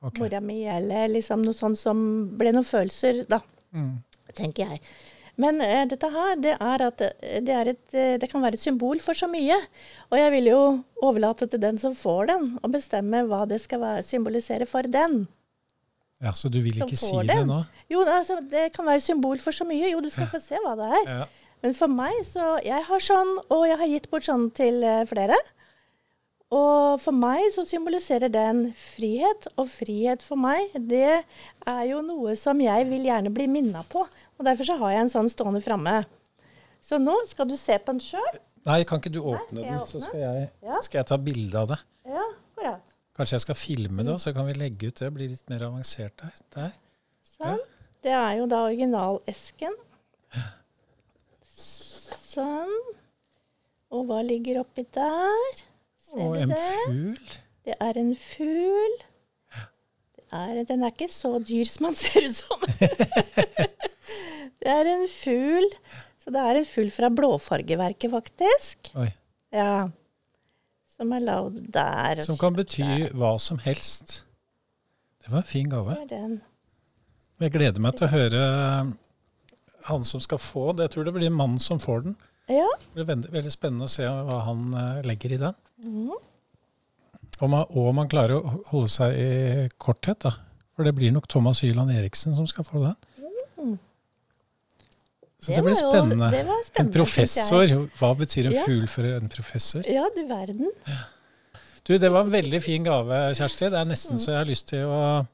[0.00, 0.22] okay.
[0.24, 2.00] mora mi, eller liksom noe sånt som
[2.40, 3.42] ble noen følelser, da,
[3.76, 3.98] Mm.
[4.32, 4.80] tenker jeg.
[5.38, 8.58] Men eh, dette her, det er at eh, det, er et, eh, det kan være
[8.58, 9.56] et symbol for så mye.
[10.10, 10.60] Og jeg vil jo
[11.06, 15.26] overlate til den som får den, å bestemme hva det skal være, symbolisere for den.
[16.18, 17.28] Ja, Så du vil ikke si den.
[17.30, 17.60] det nå?
[17.90, 19.92] Jo, altså, det kan være symbol for så mye.
[19.92, 21.04] Jo, du skal få se hva det er.
[21.06, 21.28] Ja.
[21.62, 25.04] Men for meg, så Jeg har sånn, og jeg har gitt bort sånn til eh,
[25.06, 25.38] flere.
[26.54, 31.20] Og for meg så symboliserer den frihet, og frihet for meg, det
[31.68, 34.06] er jo noe som jeg vil gjerne bli minna på.
[34.38, 35.96] Og derfor så har jeg en sånn stående framme.
[36.84, 38.38] Så nå skal du se på den sjøl.
[38.68, 40.80] Nei, kan ikke du åpne den, så skal jeg, Ja.
[40.84, 41.78] skal jeg ta bilde av det.
[42.06, 42.22] Ja,
[42.54, 42.82] akkurat.
[43.18, 45.08] Kanskje jeg skal filme det, så kan vi legge ut det.
[45.14, 46.32] Blir litt mer avansert der.
[46.54, 46.72] der.
[47.24, 47.58] Sånn.
[48.02, 49.74] Det er jo da originalesken.
[51.42, 52.74] Sånn.
[53.90, 55.62] Og hva ligger oppi der?
[56.08, 56.62] Ser Og en det?
[56.86, 57.38] fugl.
[57.64, 58.96] Det er en fugl.
[60.18, 62.60] Det er, den er ikke så dyr som han ser ut som.
[64.62, 65.68] det er en fugl.
[66.22, 68.92] Så det er en fugl fra Blåfargeverket, faktisk.
[69.00, 69.08] Oi.
[69.54, 69.88] Ja.
[70.92, 72.22] Som er lagd der.
[72.26, 72.64] Som kan der.
[72.64, 74.22] bety hva som helst.
[75.22, 75.96] Det var en fin gave.
[77.38, 78.42] Jeg gleder meg til å høre
[79.88, 80.88] han som skal få det.
[80.88, 82.16] Jeg tror det blir mannen som får den.
[82.48, 82.66] Ja.
[82.80, 85.56] Det blir veldig, veldig spennende å se hva han eh, legger i den.
[85.84, 86.16] Mm.
[87.38, 90.34] Og man, og man klarer å holde seg i korthet, da.
[90.74, 92.96] For det blir nok Thomas Hyland Eriksen som skal få den.
[95.40, 96.30] Så det, det blir jo- spennende.
[96.34, 97.66] det var En professor.
[98.00, 98.64] Hva betyr en Ja.
[98.66, 99.82] fugl for en professor?
[99.86, 100.70] Ja, du verden.
[101.86, 103.70] Du, det var en veldig fin gave, Kjersti.
[103.70, 104.18] Det er nesten Mm.
[104.18, 105.26] så jeg har lyst til å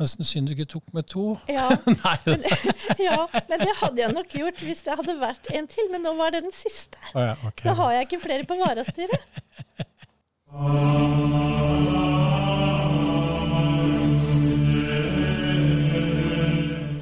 [0.00, 1.38] Nesten synd du ikke tok med to.
[1.48, 1.68] Ja.
[1.86, 2.42] Nei, Men,
[2.98, 5.90] ja, men det hadde jeg nok gjort hvis det hadde vært en til.
[5.92, 6.96] Men nå var det den siste.
[7.14, 7.68] Oh, ja, okay.
[7.68, 9.20] Da har jeg ikke flere på varastyret.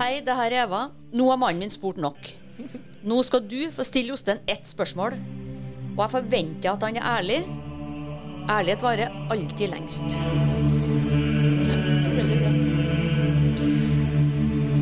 [0.01, 0.81] Hei, det her er Eva.
[1.13, 2.31] Nå har mannen min spurt nok.
[3.05, 5.17] Nå skal du få stille Jostein ett spørsmål.
[5.97, 7.41] Og jeg forventer at han er ærlig.
[8.51, 10.19] Ærlighet varer alltid lengst.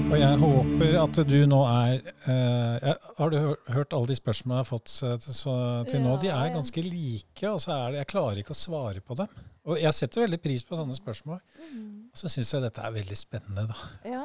[0.09, 3.37] Og jeg håper at du nå er eh, jeg- Har du
[3.69, 6.15] hørt alle de spørsmålene jeg har fått til, så, til nå?
[6.23, 9.27] De er ganske like, og så er det Jeg klarer ikke å svare på dem.
[9.69, 11.41] Og jeg setter veldig pris på sånne spørsmål.
[11.75, 12.09] Mm.
[12.09, 13.75] Og så syns jeg dette er veldig spennende, da.
[14.09, 14.25] Ja.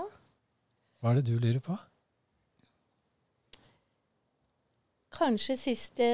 [1.01, 1.75] Hva er det du lurer på?
[5.13, 6.07] Kanskje siste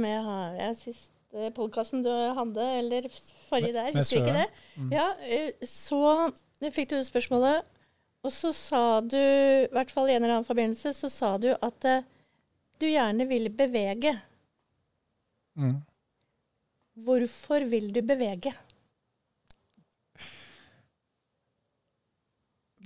[0.00, 3.08] med ja, siste podkasten du hadde, eller
[3.48, 4.48] forrige der, husker ikke det?
[4.76, 4.90] Mm.
[4.94, 6.30] Ja, eh, så
[6.72, 7.66] fikk du spørsmålet,
[8.24, 11.50] og så sa du, i hvert fall i en eller annen forbindelse, så sa du
[11.52, 12.06] at eh,
[12.80, 14.14] du gjerne vil bevege.
[15.60, 15.82] Mm.
[17.04, 18.54] Hvorfor vil du bevege?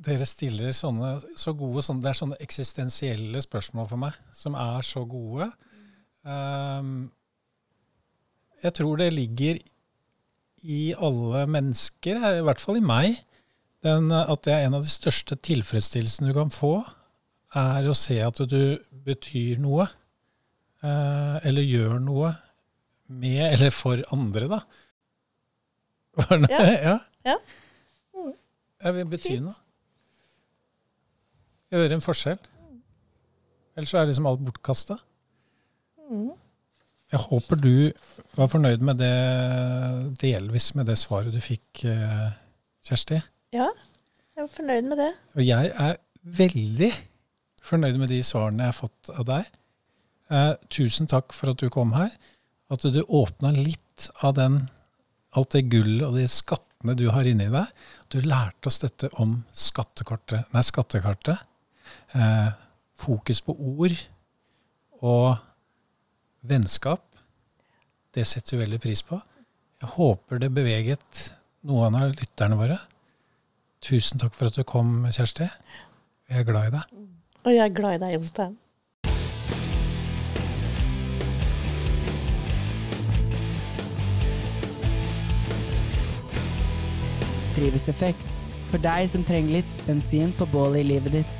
[0.07, 4.85] Dere stiller sånne så gode sånne, Det er sånne eksistensielle spørsmål for meg, som er
[4.87, 5.49] så gode.
[6.23, 7.11] Um,
[8.63, 9.59] jeg tror det ligger
[10.69, 13.19] i alle mennesker, i hvert fall i meg,
[13.87, 16.73] den, at det er en av de største tilfredsstillelsene du kan få,
[17.59, 18.61] er å se at du
[19.07, 19.89] betyr noe,
[20.79, 22.29] Uh, eller gjør noe
[23.11, 24.59] med eller for andre, da.
[26.21, 26.61] Var det- Ja.
[26.85, 26.93] ja.
[27.27, 27.35] Ja.
[28.85, 29.57] Jeg vil bety noe.
[31.73, 32.39] Gjøre en forskjell.
[33.77, 34.97] Ellers så er liksom alt bortkasta.
[36.09, 36.31] Mm.
[37.13, 37.75] Jeg håper du
[38.37, 39.13] var fornøyd med det,
[40.21, 42.31] delvis med det svaret du fikk, eh,
[42.85, 43.21] Kjersti.
[43.57, 43.69] Ja,
[44.37, 45.13] jeg var fornøyd med det.
[45.37, 45.97] Og jeg er
[46.39, 46.91] veldig
[47.65, 49.49] fornøyd med de svarene jeg har fått av deg.
[50.29, 52.13] Eh, tusen takk for at du kom her.
[52.73, 54.61] At du åpna litt av den,
[55.37, 57.73] alt det gullet og de skattene du har inni deg.
[58.13, 61.45] Du lærte oss dette om skattekartet, nei, skattekartet.
[62.15, 62.53] Eh,
[62.97, 63.93] fokus på ord
[65.05, 65.37] og
[66.49, 67.05] vennskap.
[68.15, 69.21] Det setter vi veldig pris på.
[69.83, 71.27] Jeg håper det beveget
[71.69, 72.79] noen av lytterne våre.
[73.85, 75.51] Tusen takk for at du kom, Kjersti.
[76.29, 76.97] Jeg er glad i deg.
[77.45, 78.57] Og jeg er glad i deg, Jostein.
[87.59, 88.25] Drivhuseffekt.
[88.73, 91.38] For deg som trenger litt bensin på bålet i livet ditt.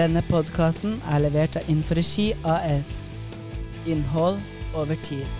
[0.00, 2.88] Denne podkasten er levert av Inforegi AS.
[3.84, 4.38] Innhold
[4.72, 5.39] over tid.